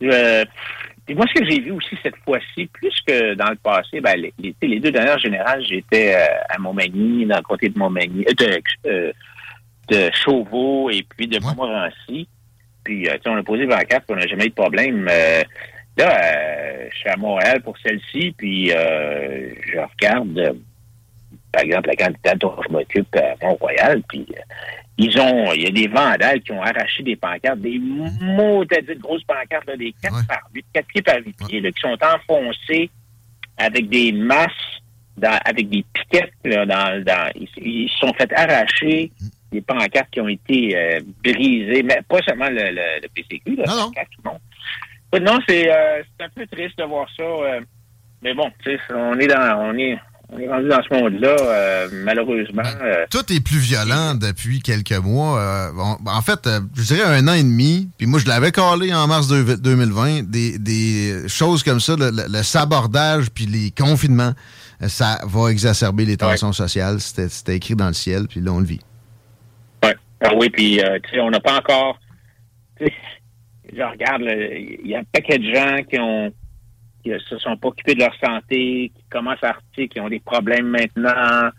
je, 0.00 0.44
moi, 1.14 1.26
ce 1.26 1.40
que 1.40 1.50
j'ai 1.50 1.60
vu 1.60 1.72
aussi 1.72 1.96
cette 2.02 2.16
fois-ci, 2.24 2.66
plus 2.66 2.94
que 3.06 3.34
dans 3.34 3.50
le 3.50 3.56
passé, 3.56 4.00
ben, 4.00 4.14
les, 4.16 4.54
les, 4.62 4.80
deux 4.80 4.92
dernières 4.92 5.18
générales, 5.18 5.64
j'étais 5.68 6.14
à 6.48 6.58
Montmagny, 6.58 7.26
dans 7.26 7.36
le 7.36 7.42
côté 7.42 7.68
de 7.68 7.78
Montmagny, 7.78 8.24
de, 8.24 9.12
de 9.88 10.10
Chauveau 10.24 10.90
et 10.90 11.04
puis 11.16 11.26
de 11.26 11.40
Montmorency. 11.40 12.28
Puis, 12.84 13.08
euh, 13.08 13.18
on 13.26 13.36
a 13.36 13.42
posé 13.42 13.66
24, 13.66 14.06
puis 14.06 14.14
on 14.16 14.18
n'a 14.18 14.26
jamais 14.26 14.46
eu 14.46 14.50
de 14.50 14.54
problème. 14.54 15.08
Euh, 15.98 16.02
là, 16.02 16.20
euh, 16.22 16.88
je 16.90 16.98
suis 16.98 17.08
à 17.08 17.16
Montréal 17.16 17.60
pour 17.62 17.76
celle-ci, 17.78 18.34
puis 18.36 18.68
je 18.68 19.78
regarde, 19.78 20.56
par 21.52 21.62
exemple, 21.62 21.88
la 21.88 21.96
candidate 21.96 22.38
dont 22.38 22.56
je 22.66 22.72
m'occupe 22.72 23.16
à 23.16 23.34
Mont-Royal, 23.44 24.02
puis 24.08 24.26
ils 24.98 25.18
ont, 25.18 25.52
il 25.54 25.62
y 25.62 25.66
a 25.66 25.70
des 25.70 25.88
vandales 25.88 26.42
qui 26.42 26.52
ont 26.52 26.62
arraché 26.62 27.02
des 27.02 27.16
pancartes, 27.16 27.60
des 27.60 27.78
de 27.78 28.94
grosses 29.00 29.24
pancartes, 29.24 29.70
des 29.78 29.94
4 30.02 30.26
par 30.26 30.42
8, 30.54 30.66
4 30.74 30.86
pieds 30.86 31.02
par 31.02 31.16
8 31.24 31.36
pieds, 31.48 31.72
qui 31.72 31.80
sont 31.80 31.96
enfoncés 32.02 32.90
avec 33.56 33.88
des 33.88 34.12
masses, 34.12 34.50
avec 35.22 35.68
des 35.68 35.84
piquettes, 35.92 36.32
là, 36.44 36.66
dans, 36.66 37.02
dans, 37.04 37.30
ils 37.34 37.88
se 37.88 37.98
sont 37.98 38.12
fait 38.14 38.30
arracher 38.34 39.10
mm. 39.20 39.26
des 39.52 39.60
pancartes 39.60 40.10
qui 40.10 40.20
ont 40.20 40.28
été 40.28 40.76
euh, 40.76 41.00
brisées, 41.24 41.82
mais 41.82 42.00
pas 42.08 42.20
seulement 42.22 42.48
le, 42.48 42.70
le, 42.70 43.08
PCQ, 43.08 43.56
là, 43.56 43.64
non, 43.68 43.90
non. 44.24 44.38
Non 45.18 45.38
c'est 45.48 45.70
euh, 45.70 46.02
un 46.20 46.28
peu 46.34 46.46
triste 46.46 46.78
de 46.78 46.84
voir 46.84 47.06
ça. 47.16 47.22
Euh, 47.22 47.60
mais 48.22 48.34
bon, 48.34 48.50
on 48.90 49.18
est 49.18 49.26
dans 49.26 49.58
on 49.58 49.76
est 49.76 49.98
on 50.32 50.38
est 50.38 50.48
rendu 50.48 50.68
dans 50.68 50.80
ce 50.80 50.94
monde-là, 50.94 51.88
malheureusement. 52.04 52.62
Ben, 52.62 53.06
tout 53.10 53.32
est 53.32 53.44
plus 53.44 53.58
violent 53.58 54.14
depuis 54.14 54.60
quelques 54.60 54.92
mois. 54.92 55.72
en 55.74 56.22
fait, 56.22 56.48
je 56.76 56.82
dirais 56.82 57.02
un 57.02 57.26
an 57.26 57.32
et 57.32 57.42
demi. 57.42 57.88
Puis 57.98 58.06
moi, 58.06 58.20
je 58.20 58.28
l'avais 58.28 58.52
collé 58.52 58.94
en 58.94 59.08
mars 59.08 59.26
2020. 59.26 60.30
Des, 60.30 60.56
des 60.60 61.26
choses 61.26 61.64
comme 61.64 61.80
ça, 61.80 61.96
le, 61.98 62.42
sabordage 62.44 63.30
puis 63.30 63.46
les 63.46 63.72
confinements, 63.72 64.34
ça 64.86 65.18
va 65.24 65.48
exacerber 65.48 66.04
les 66.04 66.16
tensions 66.16 66.52
sociales. 66.52 67.00
C'était 67.00 67.56
écrit 67.56 67.74
dans 67.74 67.88
le 67.88 67.94
ciel, 67.94 68.28
puis 68.28 68.40
là, 68.40 68.52
on 68.52 68.60
le 68.60 68.66
vit. 68.66 68.80
Ah 70.22 70.30
oui, 70.36 70.50
puis 70.50 70.80
euh, 70.80 70.98
tu 71.02 71.10
sais, 71.10 71.20
on 71.20 71.30
n'a 71.30 71.40
pas 71.40 71.58
encore. 71.58 71.98
Je 73.72 73.82
regarde, 73.82 74.22
il 74.22 74.86
y 74.86 74.94
a 74.94 75.00
un 75.00 75.04
paquet 75.04 75.38
de 75.38 75.54
gens 75.54 75.82
qui 75.88 75.98
ont 75.98 76.32
qui 77.02 77.10
se 77.28 77.38
sont 77.38 77.56
pas 77.56 77.68
occupés 77.68 77.94
de 77.94 78.00
leur 78.00 78.14
santé, 78.22 78.92
qui 78.94 79.04
commencent 79.10 79.42
à 79.42 79.50
arrêter, 79.50 79.88
qui 79.88 80.00
ont 80.00 80.08
des 80.08 80.20
problèmes 80.20 80.66
maintenant. 80.66 81.50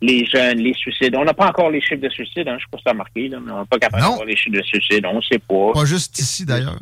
Les 0.00 0.24
jeunes, 0.26 0.58
les 0.58 0.74
suicides. 0.74 1.16
On 1.16 1.24
n'a 1.24 1.34
pas 1.34 1.48
encore 1.48 1.70
les 1.70 1.80
chiffres 1.80 2.00
de 2.00 2.08
suicide, 2.08 2.46
hein, 2.46 2.56
je 2.56 2.64
sais 2.64 2.70
pas 2.70 2.78
si 2.78 2.84
ça 2.84 2.90
a 2.90 2.94
marqué, 2.94 3.28
là, 3.28 3.40
mais 3.44 3.50
on 3.50 3.60
n'est 3.60 3.66
pas 3.66 3.78
capable 3.78 4.02
d'avoir 4.02 4.24
les 4.24 4.36
chiffres 4.36 4.56
de 4.56 4.62
suicide, 4.62 5.04
on 5.06 5.16
ne 5.16 5.20
sait 5.22 5.40
pas. 5.40 5.72
Pas 5.72 5.84
juste 5.84 6.16
ici 6.20 6.46
d'ailleurs. 6.46 6.78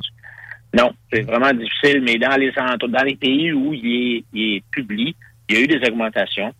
Non, 0.77 0.93
c'est 1.11 1.23
vraiment 1.23 1.51
difficile, 1.53 2.03
mais 2.03 2.19
dans 2.19 2.37
les 2.37 2.53
dans 2.53 3.03
les 3.05 3.17
pays 3.17 3.53
où 3.53 3.73
il 3.73 3.87
est, 3.87 4.25
il 4.35 4.57
est 4.57 4.65
public, 4.71 5.17
il 5.49 5.57
y 5.57 5.59
a 5.59 5.63
eu 5.63 5.67
des 5.67 5.81
augmentations. 5.89 6.53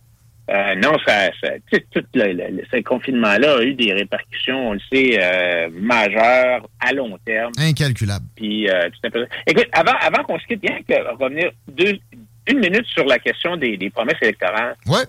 Euh, 0.49 0.75
non, 0.75 0.97
ça, 1.05 1.29
ça 1.41 1.49
tout 1.69 2.03
le, 2.13 2.31
le, 2.31 2.63
ce 2.71 2.81
confinement-là 2.81 3.57
a 3.57 3.63
eu 3.63 3.73
des 3.73 3.91
répercussions, 3.91 4.69
on 4.69 4.73
le 4.73 4.79
sait, 4.91 5.19
euh, 5.21 5.69
majeures 5.73 6.67
à 6.79 6.93
long 6.93 7.17
terme. 7.25 7.51
Incalculable. 7.57 8.25
Puis, 8.35 8.69
euh, 8.69 8.89
tout 9.01 9.09
Écoute, 9.45 9.67
avant, 9.73 9.97
avant 9.99 10.23
qu'on 10.23 10.39
se 10.39 10.45
quitte, 10.45 10.61
bien 10.61 10.79
que 10.87 11.15
revenir 11.21 11.51
deux, 11.67 11.99
une 12.47 12.59
minute 12.59 12.85
sur 12.85 13.05
la 13.05 13.19
question 13.19 13.57
des, 13.57 13.75
des 13.75 13.89
promesses 13.89 14.21
électorales. 14.21 14.77
Ouais. 14.85 15.03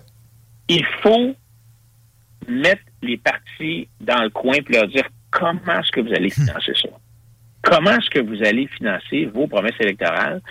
Il 0.67 0.85
faut 1.01 1.33
mettre 2.47 2.81
les 3.01 3.17
partis 3.17 3.87
dans 4.01 4.23
le 4.23 4.29
coin 4.29 4.55
et 4.55 4.73
leur 4.73 4.87
dire 4.87 5.07
comment 5.31 5.79
est-ce 5.79 5.91
que 5.91 6.01
vous 6.01 6.13
allez 6.13 6.29
financer 6.29 6.73
ça. 6.75 6.89
Comment 7.61 7.91
est-ce 7.91 8.09
que 8.09 8.19
vous 8.19 8.43
allez 8.43 8.67
financer 8.67 9.25
vos 9.25 9.47
promesses 9.47 9.79
électorales? 9.79 10.41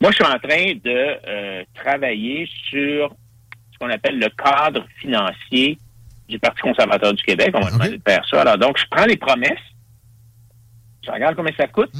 Moi, 0.00 0.10
je 0.10 0.16
suis 0.16 0.24
en 0.24 0.38
train 0.38 0.74
de 0.84 1.16
euh, 1.28 1.64
travailler 1.74 2.48
sur 2.70 3.14
ce 3.76 3.84
qu'on 3.84 3.92
appelle 3.92 4.18
le 4.18 4.30
cadre 4.30 4.86
financier 5.00 5.78
du 6.28 6.38
Parti 6.38 6.62
conservateur 6.62 7.12
du 7.12 7.22
Québec. 7.22 7.50
On 7.54 7.60
va 7.60 7.70
demander 7.70 7.98
de 7.98 8.02
faire 8.06 8.24
ça. 8.28 8.40
Alors, 8.40 8.58
donc, 8.58 8.78
je 8.78 8.84
prends 8.90 9.06
les 9.06 9.16
promesses, 9.16 9.52
je 11.04 11.10
regarde 11.10 11.36
combien 11.36 11.52
ça 11.56 11.68
coûte, 11.68 11.92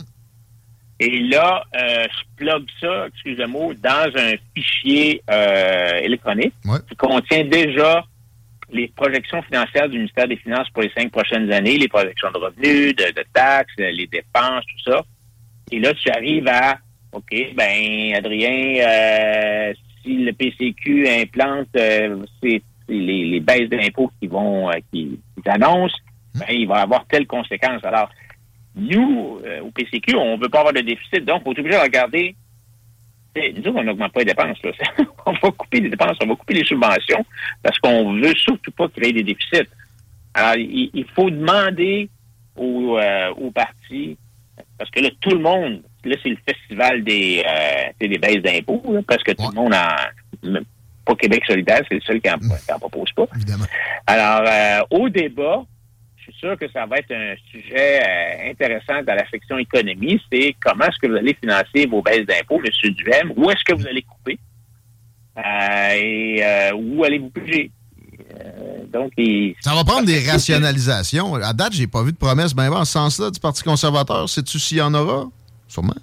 et 0.99 1.19
là, 1.21 1.63
euh, 1.77 2.07
je 2.11 2.37
plug 2.37 2.67
ça, 2.81 3.07
excusez-moi, 3.09 3.75
dans 3.75 4.11
un 4.17 4.33
fichier 4.55 5.23
euh, 5.31 5.99
électronique 5.99 6.55
qui 6.89 6.97
contient 6.97 7.45
déjà 7.45 8.03
les 8.73 8.89
projections 8.89 9.43
financières 9.43 9.89
du 9.89 9.99
ministère 9.99 10.27
des 10.27 10.37
Finances 10.37 10.69
pour 10.71 10.83
les 10.83 10.91
cinq 10.97 11.13
prochaines 11.13 11.53
années, 11.53 11.77
les 11.77 11.89
projections 11.89 12.31
de 12.33 12.39
revenus, 12.39 12.97
de, 12.97 13.25
taxes, 13.33 13.75
les 13.77 14.07
dépenses, 14.07 14.65
tout 14.65 14.91
ça. 14.91 15.03
Et 15.71 15.79
là, 15.79 15.93
tu 15.95 16.11
arrives 16.11 16.49
à, 16.49 16.79
OK, 17.13 17.31
ben, 17.55 18.15
Adrien, 18.17 18.81
euh, 18.81 19.75
si 20.07 20.17
le 20.19 20.33
PCQ 20.33 21.09
implante 21.09 21.69
euh, 21.77 22.25
les, 22.43 22.63
les, 22.89 23.41
baisses 23.41 23.69
d'impôts 23.69 24.11
qui 24.21 24.29
vont, 24.29 24.71
euh, 24.71 25.07
annoncent, 25.47 25.97
ben, 26.35 26.47
il 26.51 26.69
va 26.69 26.83
avoir 26.83 27.05
telle 27.07 27.27
conséquence. 27.27 27.85
Alors, 27.85 28.09
nous, 28.77 29.41
euh, 29.45 29.61
au 29.63 29.71
PCQ, 29.71 30.15
on 30.15 30.37
ne 30.37 30.43
veut 30.43 30.49
pas 30.49 30.61
avoir 30.61 30.73
de 30.73 30.81
déficit, 30.81 31.25
donc 31.25 31.43
on 31.45 31.53
est 31.53 31.59
obligé 31.59 31.77
de 31.77 31.83
regarder. 31.83 32.37
Nous, 33.37 33.73
on 33.73 33.85
n'augmente 33.85 34.13
pas 34.13 34.21
les 34.21 34.27
dépenses. 34.27 34.59
on 35.27 35.33
va 35.33 35.51
couper 35.51 35.81
les 35.81 35.91
dépenses, 35.91 36.17
on 36.23 36.27
va 36.27 36.37
couper 36.37 36.55
les 36.55 36.65
subventions 36.65 37.25
parce 37.63 37.79
qu'on 37.79 38.15
veut 38.15 38.35
surtout 38.35 38.71
pas 38.71 38.89
créer 38.89 39.13
des 39.13 39.25
déficits. 39.25 39.69
Alors, 40.33 40.57
il, 40.57 41.05
faut 41.15 41.31
demander 41.31 42.09
aux, 42.57 42.99
aux 43.39 43.51
partis, 43.51 44.17
parce 44.79 44.91
que 44.91 45.01
là, 45.01 45.11
tout 45.21 45.31
le 45.31 45.39
monde 45.39 45.83
là, 46.05 46.17
c'est 46.23 46.29
le 46.29 46.39
festival 46.49 47.05
des, 47.05 47.43
euh, 47.47 47.91
des 48.01 48.19
baisses 48.19 48.43
d'impôts, 48.43 48.83
parce 49.07 49.23
que 49.23 49.33
tout 49.33 49.49
le 49.51 49.55
monde 49.55 49.75
en. 49.75 50.61
Pas 51.05 51.15
Québec 51.15 51.45
solidaire, 51.47 51.83
c'est 51.89 51.95
le 51.95 52.01
seul 52.01 52.21
qui 52.21 52.29
n'en 52.29 52.79
propose 52.81 53.13
pas. 53.13 53.27
Évidemment. 53.37 53.65
Alors, 54.09 54.43
euh, 54.45 54.81
au 54.99 55.09
débat, 55.09 55.63
je 56.17 56.25
suis 56.25 56.35
sûr 56.41 56.59
que 56.59 56.69
ça 56.73 56.85
va 56.87 56.99
être 56.99 57.13
un 57.13 57.37
sujet 57.53 58.03
euh, 58.03 58.51
intéressant 58.51 59.05
dans 59.07 59.15
la 59.15 59.25
section 59.31 59.57
économie, 59.57 60.21
c'est 60.33 60.57
comment 60.61 60.85
est-ce 60.85 60.99
que 61.01 61.07
vous 61.07 61.17
allez 61.17 61.37
financer 61.41 61.87
vos 61.87 62.03
baisses 62.03 62.27
d'impôts, 62.27 62.61
M. 62.61 62.91
Duhem, 62.91 63.33
où 63.37 63.49
est-ce 63.49 63.63
que 63.65 63.75
vous 63.75 63.87
allez 63.87 64.03
couper? 64.03 64.37
Et 65.95 66.43
où 66.75 67.05
allez-vous 67.05 67.31
bouger? 67.31 67.71
donc, 68.93 69.13
ça 69.61 69.75
va 69.75 69.85
prendre 69.85 70.07
des 70.07 70.29
rationalisations. 70.29 71.35
À 71.37 71.53
date, 71.53 71.73
j'ai 71.75 71.87
pas 71.87 72.03
vu 72.03 72.13
de 72.13 72.17
promesse 72.17 72.55
ben, 72.55 72.73
en 72.73 72.85
ce 72.85 72.93
sens-là 72.93 73.31
du 73.31 73.39
Parti 73.39 73.63
conservateur. 73.63 74.29
Sais-tu 74.29 74.59
s'il 74.59 74.79
y 74.79 74.81
en 74.81 74.95
aura? 74.95 75.27
Sûrement. 75.69 75.95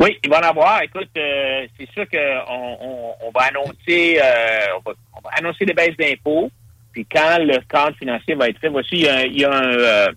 Oui, 0.00 0.18
il 0.24 0.30
va 0.30 0.40
en 0.40 0.50
avoir. 0.50 0.82
Écoute, 0.82 1.10
euh, 1.16 1.66
c'est 1.78 1.88
sûr 1.92 2.04
qu'on 2.10 3.16
on, 3.20 3.30
va 3.30 3.46
annoncer 3.46 4.18
euh, 4.20 4.78
on, 4.84 4.90
va, 4.90 5.30
annoncer 5.38 5.64
les 5.64 5.74
baisses 5.74 5.96
d'impôts. 5.96 6.50
Puis 6.92 7.06
quand 7.06 7.38
le 7.38 7.58
cadre 7.68 7.96
financier 7.96 8.34
va 8.34 8.48
être 8.48 8.58
fait, 8.58 8.68
voici, 8.68 8.90
il 8.92 9.02
y 9.02 9.08
a, 9.08 9.24
il 9.24 9.38
y 9.38 9.44
a 9.44 9.52
un, 9.52 9.62
euh, 9.62 10.08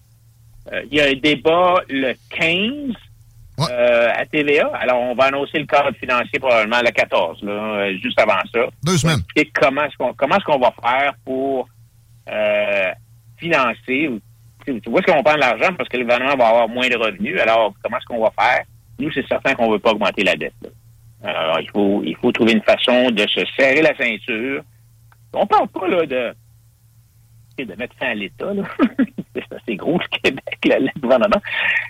il 0.90 0.98
y 0.98 1.02
a 1.02 1.06
un 1.06 1.14
débat 1.14 1.76
le 1.88 2.14
15 2.30 2.96
à 3.60 4.26
TVA. 4.26 4.70
Alors, 4.74 5.02
on 5.02 5.16
va 5.16 5.26
annoncer 5.26 5.60
le 5.60 5.66
cadre 5.66 5.96
financier 5.98 6.40
probablement 6.40 6.82
le 6.84 6.92
14, 6.92 7.44
là, 7.44 7.94
juste 7.94 8.20
avant 8.20 8.40
ça. 8.52 8.66
Deux 8.84 8.98
semaines. 8.98 9.22
Et 9.36 9.46
comment 9.54 9.84
est-ce 9.84 9.96
qu'on 9.98 10.14
comment 10.14 10.36
est-ce 10.36 10.46
qu'on 10.46 10.60
va 10.60 10.74
faire 10.82 11.14
pour 11.24 11.70
financer 13.38 14.10
tu 14.66 14.90
vois 14.90 15.02
ce 15.06 15.12
qu'on 15.12 15.22
prend 15.22 15.36
l'argent 15.36 15.74
parce 15.78 15.88
que 15.90 15.98
le 15.98 16.04
gouvernement 16.04 16.36
va 16.36 16.48
avoir 16.48 16.68
moins 16.68 16.88
de 16.88 16.98
revenus. 16.98 17.40
Alors, 17.40 17.72
comment 17.84 17.98
est-ce 17.98 18.06
qu'on 18.06 18.22
va 18.22 18.32
faire? 18.32 18.64
Nous, 19.00 19.12
c'est 19.12 19.28
certain 19.28 19.54
qu'on 19.54 19.68
ne 19.68 19.74
veut 19.74 19.80
pas 19.80 19.92
augmenter 19.92 20.24
la 20.24 20.36
dette. 20.36 20.54
Alors, 21.24 21.60
il 21.60 21.70
faut, 21.70 22.02
il 22.06 22.16
faut 22.18 22.32
trouver 22.32 22.54
une 22.54 22.62
façon 22.62 23.10
de 23.12 23.28
se 23.28 23.42
serrer 23.58 23.82
la 23.82 23.96
ceinture. 23.98 24.64
On 25.34 25.46
parle 25.46 25.68
pas 25.68 25.88
là 25.88 26.06
de, 26.06 27.64
de 27.64 27.76
mettre 27.76 27.96
fin 27.98 28.08
à 28.08 28.14
l'État. 28.14 28.52
c'est 29.34 29.56
assez 29.56 29.76
gros 29.76 29.98
le 29.98 30.18
Québec, 30.22 30.60
le 30.64 31.02
gouvernement. 31.02 31.42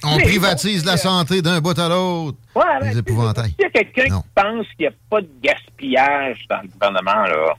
On 0.04 0.18
privatise 0.18 0.86
la 0.86 0.98
santé 0.98 1.42
d'un 1.42 1.60
bout 1.60 1.78
à 1.78 1.90
l'autre. 1.90 2.38
Ouais, 2.56 2.64
Les 2.90 2.98
épouvantails. 2.98 3.52
S'il 3.52 3.62
y 3.62 3.66
a 3.66 3.70
quelqu'un 3.70 4.06
qui 4.06 4.28
pense 4.34 4.66
qu'il 4.78 4.88
n'y 4.88 4.88
a 4.88 4.92
pas 5.10 5.22
de 5.22 5.30
gaspillage 5.42 6.46
dans 6.50 6.62
le 6.62 6.68
gouvernement, 6.70 7.24
là. 7.28 7.54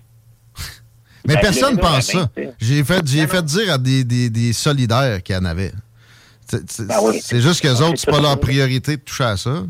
Mais 1.29 1.35
ben, 1.35 1.41
personne 1.41 1.75
ne 1.75 1.81
pense 1.81 2.07
ça. 2.07 2.29
J'ai 2.61 2.85
fait, 2.85 3.05
j'ai 3.05 3.27
fait 3.27 3.45
dire 3.45 3.73
à 3.73 3.79
des, 3.79 4.05
des, 4.05 4.31
des 4.31 4.53
solidaires 4.53 5.21
qu'il 5.25 5.35
y 5.35 5.39
en 5.39 5.45
avait. 5.45 5.73
Ben 6.53 7.13
c'est 7.21 7.41
juste 7.41 7.61
qu'eux 7.61 7.83
autres, 7.83 7.97
c'est 7.97 8.11
pas 8.11 8.21
leur 8.21 8.39
priorité 8.39 8.97
de 8.97 9.03
toucher 9.03 9.25
à 9.25 9.37
ça. 9.37 9.65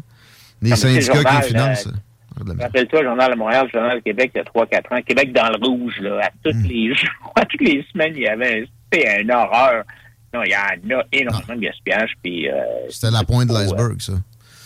Les 0.63 0.77
syndicats 0.77 1.25
qui 1.25 1.37
les 1.37 1.43
financent. 1.43 1.87
Euh, 1.87 2.53
rappelle-toi, 2.61 3.01
le 3.03 3.09
Journal 3.09 3.33
de 3.33 3.37
Montréal, 3.37 3.67
le 3.73 3.79
Journal 3.79 3.99
de 3.99 4.03
Québec, 4.03 4.31
il 4.35 4.39
y 4.39 4.41
a 4.41 4.45
3-4 4.45 4.95
ans. 4.95 5.03
Québec 5.03 5.33
dans 5.33 5.49
le 5.49 5.67
rouge, 5.67 5.95
là, 6.01 6.21
à 6.23 6.31
toutes 6.45 6.57
hmm. 6.57 6.67
les 6.67 6.89
jours, 6.95 7.33
à 7.35 7.45
toutes 7.47 7.63
les 7.63 7.85
semaines, 7.93 8.13
il 8.15 8.23
y 8.23 8.29
avait 8.29 8.69
c'était 8.93 9.23
une 9.23 9.31
horreur. 9.31 9.85
Non, 10.35 10.43
il 10.45 10.51
y 10.51 10.57
en 10.57 10.99
a 10.99 11.03
énormément 11.13 11.55
de 11.55 11.61
gaspillage. 11.61 12.13
Puis, 12.23 12.49
euh, 12.49 12.55
c'était 12.91 13.11
la 13.11 13.25
pointe 13.25 13.49
de 13.49 13.55
l'iceberg, 13.55 14.01
ça. 14.01 14.13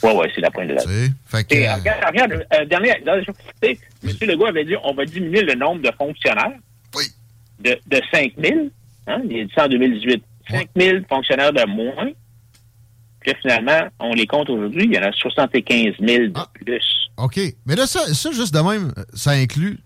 Oui, 0.02 0.12
oui, 0.14 0.26
c'est 0.34 0.40
la 0.40 0.50
pointe 0.50 0.68
de 0.68 0.74
l'iceberg. 0.74 1.12
Fait 1.26 1.44
que... 1.44 1.54
Euh, 1.54 1.74
regarde, 1.74 2.04
regarde 2.06 2.32
euh, 2.32 2.64
dernière, 2.64 2.96
dernière 3.04 3.24
chose. 3.24 3.34
M. 3.62 3.76
Legault 4.22 4.46
avait 4.46 4.64
dit 4.64 4.74
on 4.82 4.94
va 4.94 5.04
diminuer 5.04 5.42
le 5.42 5.54
nombre 5.54 5.82
de 5.82 5.90
fonctionnaires 5.96 6.58
oui. 6.96 7.04
de, 7.60 7.78
de 7.86 8.02
5 8.12 8.32
000. 8.38 8.54
Hein, 9.06 9.22
il 9.28 9.40
a 9.40 9.44
dit 9.44 9.52
ça 9.54 9.64
en 9.66 9.68
2018. 9.68 10.24
5 10.50 10.68
000 10.76 10.98
fonctionnaires 11.08 11.52
de 11.52 11.64
moins. 11.66 12.10
Puis 13.20 13.34
finalement, 13.42 13.88
on 13.98 14.14
les 14.14 14.26
compte 14.26 14.48
aujourd'hui, 14.48 14.84
il 14.84 14.94
y 14.94 14.98
en 14.98 15.02
a 15.02 15.12
75 15.12 15.94
000 16.00 16.26
de 16.26 16.32
ah. 16.34 16.48
plus. 16.54 17.10
OK. 17.18 17.38
Mais 17.66 17.76
là, 17.76 17.86
ça, 17.86 18.00
ça, 18.14 18.30
juste 18.32 18.54
de 18.54 18.60
même, 18.60 18.92
ça 19.12 19.32
inclut. 19.32 19.78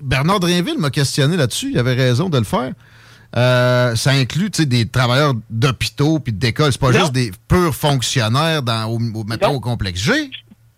Bernard 0.00 0.40
Drinville 0.40 0.78
m'a 0.78 0.90
questionné 0.90 1.36
là-dessus, 1.36 1.70
il 1.72 1.78
avait 1.78 1.94
raison 1.94 2.28
de 2.28 2.38
le 2.38 2.44
faire. 2.44 2.72
Euh, 3.34 3.94
ça 3.96 4.10
inclut 4.10 4.50
des 4.50 4.86
travailleurs 4.86 5.32
d'hôpitaux 5.48 6.18
puis 6.18 6.32
d'écoles. 6.32 6.70
C'est 6.70 6.80
pas 6.80 6.92
juste 6.92 7.12
des 7.12 7.32
purs 7.48 7.74
fonctionnaires 7.74 8.62
dans, 8.62 8.90
au, 8.90 8.98
au, 8.98 9.54
au 9.54 9.60
complexe 9.60 10.00
G. 10.00 10.30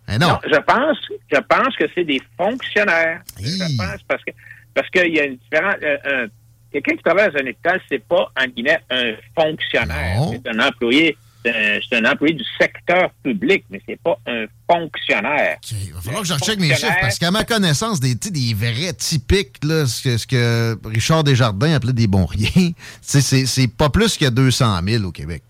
Eh 0.08 0.18
non. 0.18 0.38
je 0.44 0.58
pense, 0.60 0.98
je 1.32 1.40
pense 1.40 1.76
que 1.76 1.84
c'est 1.94 2.04
des 2.04 2.20
fonctionnaires. 2.36 3.22
Je 3.40 3.76
pense 3.76 4.02
parce 4.06 4.22
que 4.22 4.30
parce 4.74 4.88
qu'il 4.90 5.14
y 5.14 5.20
a 5.20 5.24
une 5.24 5.36
différence. 5.36 5.74
Euh, 5.82 6.28
quelqu'un 6.74 6.96
qui 6.96 7.02
travaille 7.02 7.32
dans 7.32 7.38
un 7.38 7.46
hôpital, 7.46 7.80
c'est 7.88 8.02
pas, 8.04 8.30
en 8.40 8.46
guillemets, 8.46 8.80
un 8.90 9.12
fonctionnaire. 9.34 10.22
C'est 10.32 10.48
un 10.48 10.58
employé. 10.66 11.16
C'est 11.46 11.96
un, 11.96 12.10
employé 12.10 12.32
du 12.32 12.44
secteur 12.58 13.10
public, 13.22 13.66
mais 13.68 13.78
c'est 13.86 14.00
pas 14.02 14.18
un 14.26 14.46
fonctionnaire. 14.66 15.58
il 15.72 15.92
va 15.92 16.00
falloir 16.00 16.22
que 16.22 16.28
je 16.28 16.32
recheck 16.32 16.58
mes 16.58 16.74
chiffres, 16.74 16.96
parce 17.02 17.18
qu'à 17.18 17.30
ma 17.30 17.44
connaissance, 17.44 18.00
des, 18.00 18.14
des 18.14 18.54
vrais 18.54 18.94
typiques, 18.94 19.62
là, 19.62 19.84
ce, 19.84 20.02
que, 20.02 20.16
ce 20.16 20.26
que 20.26 20.74
Richard 20.88 21.22
Desjardins 21.22 21.74
appelait 21.74 21.92
des 21.92 22.06
bons 22.06 22.24
riens, 22.24 22.70
c'est 23.02 23.76
pas 23.76 23.90
plus 23.90 24.16
que 24.16 24.30
200 24.30 24.80
000 24.88 25.04
au 25.04 25.12
Québec. 25.12 25.42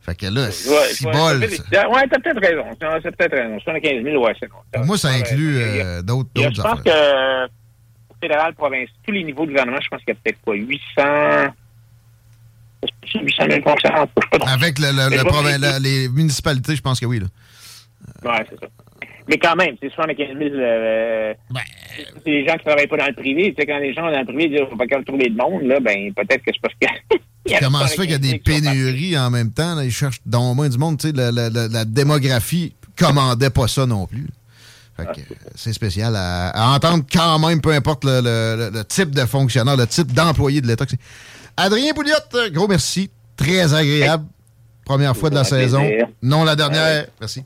Fait 0.00 0.14
que 0.14 0.26
là, 0.32 0.50
c'est 0.50 1.04
bol. 1.04 1.40
Ouais, 1.40 2.08
t'as 2.10 2.18
peut-être 2.20 2.40
raison. 2.40 2.64
C'est 3.02 3.14
peut-être 3.14 3.36
raison. 3.36 3.60
75 3.60 4.02
000, 4.02 4.24
ouais, 4.24 4.32
c'est 4.40 4.48
bon. 4.48 4.56
Pour 4.72 4.86
moi, 4.86 4.96
ça 4.96 5.08
inclut 5.08 5.58
euh, 5.58 6.00
d'autres. 6.00 6.30
Je 6.34 6.62
pense 6.62 6.80
que 6.80 7.48
fédéral, 8.20 8.54
provincial, 8.54 8.88
tous 9.04 9.12
les 9.12 9.24
niveaux 9.24 9.44
de 9.44 9.50
gouvernement, 9.50 9.80
je 9.80 9.88
pense 9.88 10.00
qu'il 10.00 10.14
y 10.14 10.16
a 10.16 10.20
peut-être 10.22 10.40
quoi, 10.42 10.54
800... 10.54 11.54
800 13.14 13.44
000 13.50 13.62
fonctionnaires. 13.62 14.06
Avec 14.46 14.78
le, 14.78 14.92
le, 14.92 15.82
les 15.82 16.08
municipalités, 16.08 16.76
je 16.76 16.82
pense 16.82 17.00
que 17.00 17.06
oui. 17.06 17.18
Là. 17.18 17.26
Oui, 18.24 18.36
c'est 18.48 18.60
ça. 18.60 18.66
Mais 19.28 19.36
quand 19.36 19.56
même, 19.56 19.76
c'est 19.80 19.92
75 19.92 20.38
000. 20.38 20.54
Euh, 20.54 21.34
ben... 21.50 21.60
C'est 22.24 22.30
les 22.30 22.46
gens 22.46 22.54
qui 22.54 22.60
ne 22.60 22.64
travaillent 22.64 22.86
pas 22.86 22.96
dans 22.96 23.06
le 23.06 23.14
privé. 23.14 23.54
Tu 23.54 23.60
sais, 23.60 23.66
quand 23.66 23.78
les 23.78 23.92
gens 23.92 24.10
dans 24.10 24.18
le 24.18 24.24
privé 24.24 24.48
disent 24.48 24.60
qu'on 24.70 24.76
va 24.76 24.86
pas 24.86 25.02
trouver 25.02 25.28
de 25.28 25.36
monde, 25.36 25.62
là, 25.62 25.80
ben, 25.80 26.12
peut-être 26.14 26.42
que 26.42 26.50
c'est 26.52 26.60
parce 26.60 26.74
que. 26.80 27.16
Comment 27.60 27.86
se 27.86 27.94
fait 27.94 28.02
qu'il 28.02 28.10
y 28.10 28.14
a 28.14 28.18
des 28.18 28.38
pénuries 28.38 29.18
en 29.18 29.30
même 29.30 29.52
temps? 29.52 29.74
Là, 29.74 29.84
ils 29.84 29.90
cherchent 29.90 30.20
dans 30.26 30.50
au 30.50 30.54
moins 30.54 30.68
du 30.68 30.78
monde. 30.78 30.98
Tu 30.98 31.08
sais, 31.08 31.14
la, 31.14 31.30
la, 31.30 31.48
la, 31.48 31.84
démographie 31.84 32.74
commandait 32.98 33.50
pas 33.50 33.68
ça 33.68 33.86
non 33.86 34.06
plus. 34.06 34.26
Ah, 34.98 35.12
c'est 35.54 35.72
spécial 35.72 36.14
à, 36.16 36.72
entendre 36.74 37.04
quand 37.10 37.38
même, 37.38 37.60
peu 37.60 37.72
importe 37.72 38.04
le, 38.04 38.82
type 38.82 39.10
de 39.10 39.24
fonctionnaire, 39.26 39.76
le 39.76 39.86
type 39.86 40.12
d'employé 40.12 40.60
de 40.60 40.66
l'État. 40.66 40.84
Adrien 41.56 41.92
Pouliot, 41.92 42.14
gros 42.52 42.68
merci. 42.68 43.10
Très 43.36 43.72
agréable. 43.72 44.24
Première 44.84 45.16
fois 45.16 45.30
de 45.30 45.36
la 45.36 45.44
saison. 45.44 45.82
Non 46.22 46.44
la 46.44 46.56
dernière. 46.56 47.06
Merci. 47.20 47.44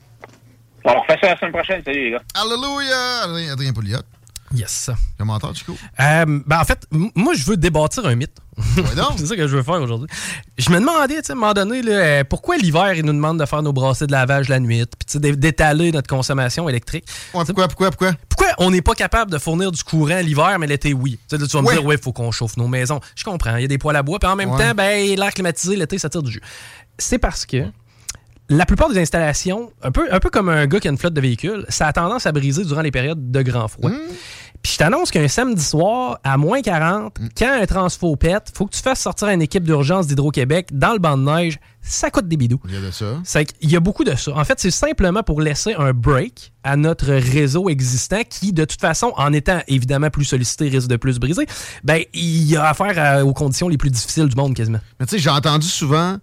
On 0.85 0.99
refait 0.99 1.17
ça 1.21 1.29
la 1.29 1.37
semaine 1.37 1.51
prochaine. 1.53 1.81
Salut, 1.85 2.05
les 2.05 2.11
gars. 2.11 2.21
Alléluia! 2.33 3.23
Adrien, 3.23 3.53
Adrien 3.53 3.73
Pouliot. 3.73 3.99
Yes. 4.53 4.91
Commentaire, 5.17 5.55
Chico? 5.55 5.75
Euh, 5.99 6.25
ben 6.45 6.59
en 6.59 6.63
fait, 6.63 6.85
moi, 7.15 7.33
je 7.33 7.43
veux 7.45 7.57
débâtir 7.57 8.05
un 8.05 8.15
mythe. 8.15 8.37
Ouais, 8.77 8.83
c'est 9.17 9.25
ça 9.25 9.35
que 9.35 9.47
je 9.47 9.55
veux 9.55 9.63
faire 9.63 9.81
aujourd'hui. 9.81 10.07
Je 10.59 10.69
me 10.69 10.79
demandais, 10.79 11.15
tu 11.21 11.25
sais, 11.25 11.31
à 11.31 11.35
un 11.35 11.39
moment 11.39 11.53
donné, 11.53 11.81
là, 11.81 11.91
euh, 11.93 12.23
pourquoi 12.23 12.57
l'hiver, 12.57 12.93
il 12.93 13.03
nous 13.03 13.13
demande 13.13 13.39
de 13.39 13.45
faire 13.45 13.63
nos 13.63 13.73
brassées 13.73 14.05
de 14.05 14.11
lavage 14.11 14.49
la 14.49 14.59
nuit, 14.59 14.85
puis 15.07 15.19
d'étaler 15.35 15.91
notre 15.91 16.07
consommation 16.07 16.69
électrique. 16.69 17.05
Ouais, 17.33 17.43
pourquoi, 17.45 17.67
pourquoi, 17.67 17.89
pourquoi? 17.89 18.13
Pourquoi 18.29 18.47
on 18.59 18.69
n'est 18.69 18.83
pas 18.83 18.93
capable 18.93 19.31
de 19.31 19.39
fournir 19.39 19.71
du 19.71 19.83
courant 19.83 20.19
l'hiver, 20.19 20.57
mais 20.59 20.67
l'été, 20.67 20.93
oui? 20.93 21.17
Là, 21.31 21.39
tu 21.39 21.45
vas 21.45 21.61
me 21.61 21.67
Ouais. 21.67 21.73
dire, 21.73 21.85
oui, 21.85 21.95
il 21.97 22.01
faut 22.03 22.13
qu'on 22.13 22.31
chauffe 22.31 22.55
nos 22.57 22.67
maisons. 22.67 22.99
Je 23.15 23.23
comprends, 23.23 23.55
il 23.55 23.63
y 23.63 23.65
a 23.65 23.67
des 23.67 23.79
poêles 23.79 23.95
à 23.95 24.03
bois, 24.03 24.19
puis 24.19 24.29
en 24.29 24.35
même 24.35 24.51
Ouais. 24.51 24.59
temps, 24.59 24.75
ben, 24.75 25.15
l'air 25.17 25.33
climatisé, 25.33 25.75
l'été, 25.75 25.97
ça 25.97 26.09
tire 26.09 26.21
du 26.21 26.31
jus. 26.31 26.41
C'est 26.99 27.17
parce 27.17 27.47
que 27.47 27.65
la 28.49 28.65
plupart 28.67 28.89
des 28.89 28.99
installations, 29.01 29.71
un 29.81 29.91
peu, 29.91 30.07
un 30.13 30.19
peu 30.19 30.29
comme 30.29 30.49
un 30.49 30.67
gars 30.67 30.79
qui 30.79 30.87
a 30.87 30.91
une 30.91 30.97
flotte 30.97 31.13
de 31.13 31.21
véhicules, 31.21 31.65
ça 31.69 31.87
a 31.87 31.93
tendance 31.93 32.25
à 32.27 32.31
briser 32.31 32.63
durant 32.65 32.81
les 32.81 32.91
périodes 32.91 33.31
de 33.31 33.41
grand 33.41 33.67
froid. 33.67 33.89
Puis 34.63 34.71
je 34.73 34.77
t'annonce 34.77 35.11
qu'un 35.11 35.27
samedi 35.27 35.61
soir, 35.61 36.19
à 36.23 36.37
moins 36.37 36.61
40, 36.61 37.17
quand 37.37 37.51
un 37.61 37.65
transfo 37.65 38.15
pète, 38.15 38.51
faut 38.55 38.65
que 38.65 38.73
tu 38.73 38.81
fasses 38.81 39.01
sortir 39.01 39.27
une 39.27 39.41
équipe 39.41 39.65
d'urgence 39.65 40.07
d'Hydro-Québec 40.07 40.69
dans 40.71 40.93
le 40.93 40.99
banc 40.99 41.17
de 41.17 41.23
neige. 41.23 41.59
Ça 41.81 42.09
coûte 42.09 42.29
des 42.29 42.37
bidous. 42.37 42.61
Il 42.69 42.73
y 42.73 42.77
a 42.77 42.79
de 42.79 42.89
ça. 42.91 43.43
Qu'il 43.43 43.69
y 43.69 43.75
a 43.75 43.81
beaucoup 43.81 44.05
de 44.05 44.15
ça. 44.15 44.31
En 44.33 44.45
fait, 44.45 44.57
c'est 44.61 44.71
simplement 44.71 45.21
pour 45.21 45.41
laisser 45.41 45.73
un 45.73 45.91
break 45.91 46.53
à 46.63 46.77
notre 46.77 47.07
réseau 47.07 47.67
existant 47.67 48.21
qui, 48.27 48.53
de 48.53 48.63
toute 48.63 48.79
façon, 48.79 49.11
en 49.17 49.33
étant 49.33 49.59
évidemment 49.67 50.09
plus 50.09 50.23
sollicité, 50.23 50.69
risque 50.69 50.87
de 50.87 50.95
plus 50.95 51.19
briser. 51.19 51.45
Ben, 51.83 52.01
il 52.13 52.43
y 52.49 52.55
a 52.55 52.65
affaire 52.69 52.93
à- 52.97 53.25
aux 53.25 53.33
conditions 53.33 53.67
les 53.67 53.77
plus 53.77 53.89
difficiles 53.91 54.27
du 54.29 54.35
monde 54.37 54.55
quasiment. 54.55 54.79
Mais 54.97 55.05
tu 55.07 55.17
sais, 55.17 55.19
j'ai 55.19 55.29
entendu 55.29 55.67
souvent, 55.67 56.19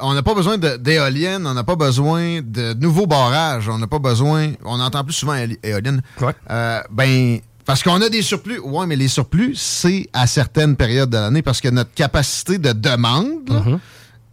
on 0.00 0.14
n'a 0.14 0.22
pas 0.22 0.34
besoin 0.34 0.56
d'éoliennes, 0.56 1.46
on 1.46 1.52
n'a 1.52 1.64
pas 1.64 1.76
besoin 1.76 2.40
de 2.40 2.72
nouveaux 2.72 3.06
barrages, 3.06 3.68
on 3.68 3.76
n'a 3.76 3.86
pas 3.86 3.98
besoin, 3.98 4.52
on 4.64 4.80
entend 4.80 5.04
plus 5.04 5.12
souvent 5.12 5.34
éoli- 5.34 5.58
éoliennes. 5.62 6.00
Ouais. 6.22 6.32
Euh, 6.50 6.80
ben, 6.90 7.40
parce 7.64 7.82
qu'on 7.82 8.00
a 8.02 8.08
des 8.08 8.22
surplus. 8.22 8.58
Ouais, 8.60 8.86
mais 8.86 8.96
les 8.96 9.08
surplus, 9.08 9.54
c'est 9.56 10.08
à 10.12 10.26
certaines 10.26 10.76
périodes 10.76 11.10
de 11.10 11.16
l'année 11.16 11.42
parce 11.42 11.60
que 11.60 11.68
notre 11.68 11.92
capacité 11.94 12.58
de 12.58 12.72
demande, 12.72 13.48
là, 13.48 13.60
Mhm. 13.60 13.78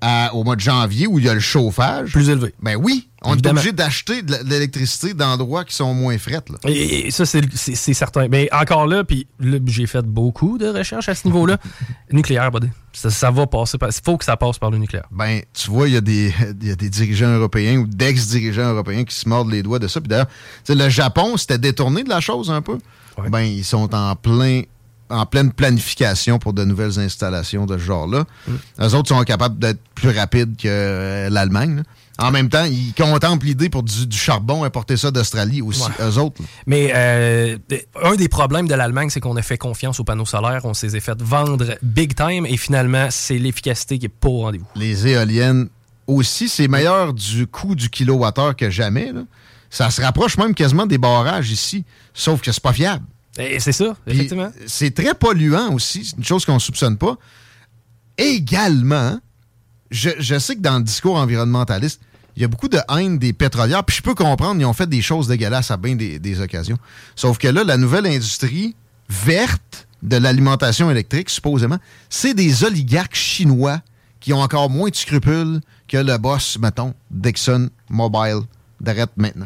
à- 0.01 0.33
au 0.33 0.43
mois 0.43 0.55
de 0.55 0.61
janvier 0.61 1.05
où 1.07 1.19
il 1.19 1.25
y 1.25 1.29
a 1.29 1.33
le 1.33 1.39
chauffage, 1.39 2.11
Plus 2.11 2.29
élevé. 2.29 2.53
ben 2.61 2.75
oui, 2.75 3.07
on 3.21 3.33
Évidemment. 3.33 3.57
est 3.57 3.59
obligé 3.59 3.71
d'acheter 3.71 4.21
de 4.23 4.35
l'électricité 4.47 5.13
d'endroits 5.13 5.63
qui 5.63 5.75
sont 5.75 5.93
moins 5.93 6.17
frettes. 6.17 6.49
Là. 6.49 6.57
Et, 6.67 7.07
et 7.07 7.11
ça, 7.11 7.23
c'est 7.25 7.93
certain. 7.93 8.27
Mais 8.27 8.49
encore 8.51 8.87
là, 8.87 9.03
puis 9.03 9.27
j'ai 9.67 9.85
fait 9.85 10.01
beaucoup 10.03 10.57
de 10.57 10.67
recherches 10.67 11.07
à 11.07 11.13
ce 11.13 11.27
niveau-là. 11.27 11.57
nucléaire, 12.11 12.49
buddy. 12.51 12.67
Ça, 12.93 13.11
ça 13.11 13.29
va 13.31 13.45
passer 13.47 13.77
par. 13.77 13.89
Il 13.89 14.01
faut 14.03 14.17
que 14.17 14.25
ça 14.25 14.35
passe 14.37 14.57
par 14.57 14.71
le 14.71 14.79
nucléaire. 14.79 15.05
Ben, 15.11 15.41
tu 15.53 15.69
vois, 15.69 15.87
il 15.87 15.93
y, 15.93 15.97
a 15.97 16.01
des- 16.01 16.33
y 16.63 16.71
a 16.71 16.75
des 16.75 16.89
dirigeants 16.89 17.29
européens 17.37 17.77
ou 17.77 17.85
d'ex-dirigeants 17.87 18.71
européens 18.71 19.03
qui 19.05 19.15
se 19.15 19.29
mordent 19.29 19.51
les 19.51 19.61
doigts 19.63 19.79
de 19.79 19.87
ça. 19.87 20.01
Puis 20.01 20.09
d'ailleurs, 20.09 20.27
le 20.67 20.89
Japon 20.89 21.37
s'était 21.37 21.59
détourné 21.59 22.03
de 22.03 22.09
la 22.09 22.19
chose 22.21 22.49
un 22.49 22.61
peu. 22.63 22.79
Ouais. 23.17 23.29
Ben, 23.29 23.41
ils 23.41 23.63
sont 23.65 23.93
en 23.93 24.15
plein 24.15 24.61
en 25.09 25.25
pleine 25.25 25.51
planification 25.51 26.39
pour 26.39 26.53
de 26.53 26.63
nouvelles 26.63 26.97
installations 26.97 27.65
de 27.65 27.77
ce 27.77 27.83
genre-là. 27.83 28.23
Mm. 28.47 28.51
Eux 28.81 28.95
autres 28.95 29.09
sont 29.09 29.21
capables 29.23 29.59
d'être 29.59 29.81
plus 29.93 30.09
rapides 30.17 30.55
que 30.55 30.69
euh, 30.69 31.29
l'Allemagne. 31.29 31.83
En 32.17 32.31
même 32.31 32.47
temps, 32.47 32.63
ils 32.63 32.93
contemplent 32.93 33.45
l'idée 33.45 33.67
pour 33.67 33.83
du, 33.83 34.07
du 34.07 34.17
charbon, 34.17 34.63
importer 34.63 34.95
ça 34.95 35.11
d'Australie 35.11 35.61
aussi, 35.61 35.81
Ouais. 35.81 36.05
eux 36.07 36.17
autres. 36.17 36.41
là. 36.41 36.47
Mais 36.65 36.91
euh, 36.95 37.57
un 38.01 38.15
des 38.15 38.29
problèmes 38.29 38.69
de 38.69 38.73
l'Allemagne, 38.75 39.09
c'est 39.09 39.19
qu'on 39.19 39.35
a 39.35 39.41
fait 39.41 39.57
confiance 39.57 39.99
aux 39.99 40.05
panneaux 40.05 40.25
solaires. 40.25 40.61
On 40.63 40.73
s'est 40.73 40.97
fait 41.01 41.21
vendre 41.21 41.75
big 41.83 42.15
time 42.15 42.45
et 42.45 42.55
finalement, 42.55 43.07
c'est 43.09 43.37
l'efficacité 43.37 43.99
qui 43.99 44.05
est 44.05 44.09
pas 44.09 44.29
au 44.29 44.41
rendez-vous. 44.43 44.67
les 44.77 45.07
éoliennes 45.07 45.67
aussi, 46.07 46.47
c'est 46.47 46.67
meilleur 46.69 47.13
du 47.13 47.47
coût 47.47 47.75
du 47.75 47.89
kilowattheure 47.89 48.55
que 48.55 48.69
jamais. 48.69 49.11
là. 49.11 49.21
Ça 49.71 49.89
se 49.89 50.01
rapproche 50.01 50.37
même 50.37 50.53
quasiment 50.53 50.85
des 50.85 50.99
barrages 50.99 51.49
ici, 51.49 51.83
sauf 52.13 52.41
que 52.41 52.51
c'est 52.51 52.61
pas 52.61 52.73
fiable. 52.73 53.05
C'est 53.35 53.71
ça, 53.71 53.95
effectivement. 54.05 54.51
C'est 54.67 54.93
très 54.93 55.15
polluant 55.15 55.73
aussi, 55.73 56.05
c'est 56.05 56.17
une 56.17 56.23
chose 56.25 56.45
qu'on 56.45 56.59
soupçonne 56.59 56.97
pas. 56.97 57.17
Également, 58.17 59.19
je, 59.89 60.09
je 60.19 60.37
sais 60.37 60.55
que 60.55 60.61
dans 60.61 60.77
le 60.77 60.83
discours 60.83 61.15
environnementaliste, 61.15 62.01
il 62.35 62.41
y 62.41 62.45
a 62.45 62.47
beaucoup 62.47 62.67
de 62.67 62.79
haine 62.89 63.17
des 63.17 63.33
pétrolières, 63.33 63.83
puis 63.83 63.95
je 63.95 64.01
peux 64.01 64.13
comprendre, 64.13 64.59
ils 64.59 64.65
ont 64.65 64.73
fait 64.73 64.87
des 64.87 65.01
choses 65.01 65.27
dégueulasses 65.27 65.71
à 65.71 65.77
bien 65.77 65.95
des, 65.95 66.19
des 66.19 66.41
occasions. 66.41 66.77
Sauf 67.15 67.37
que 67.37 67.47
là, 67.47 67.63
la 67.63 67.77
nouvelle 67.77 68.05
industrie 68.05 68.75
verte 69.09 69.87
de 70.03 70.17
l'alimentation 70.17 70.91
électrique, 70.91 71.29
supposément, 71.29 71.77
c'est 72.09 72.33
des 72.33 72.63
oligarques 72.63 73.15
chinois 73.15 73.81
qui 74.19 74.33
ont 74.33 74.41
encore 74.41 74.69
moins 74.69 74.89
de 74.89 74.95
scrupules 74.95 75.61
que 75.87 75.97
le 75.97 76.17
boss, 76.17 76.57
mettons, 76.59 76.93
d'Exxon 77.09 77.69
Mobile. 77.89 78.41
D'arrête 78.79 79.11
maintenant. 79.15 79.45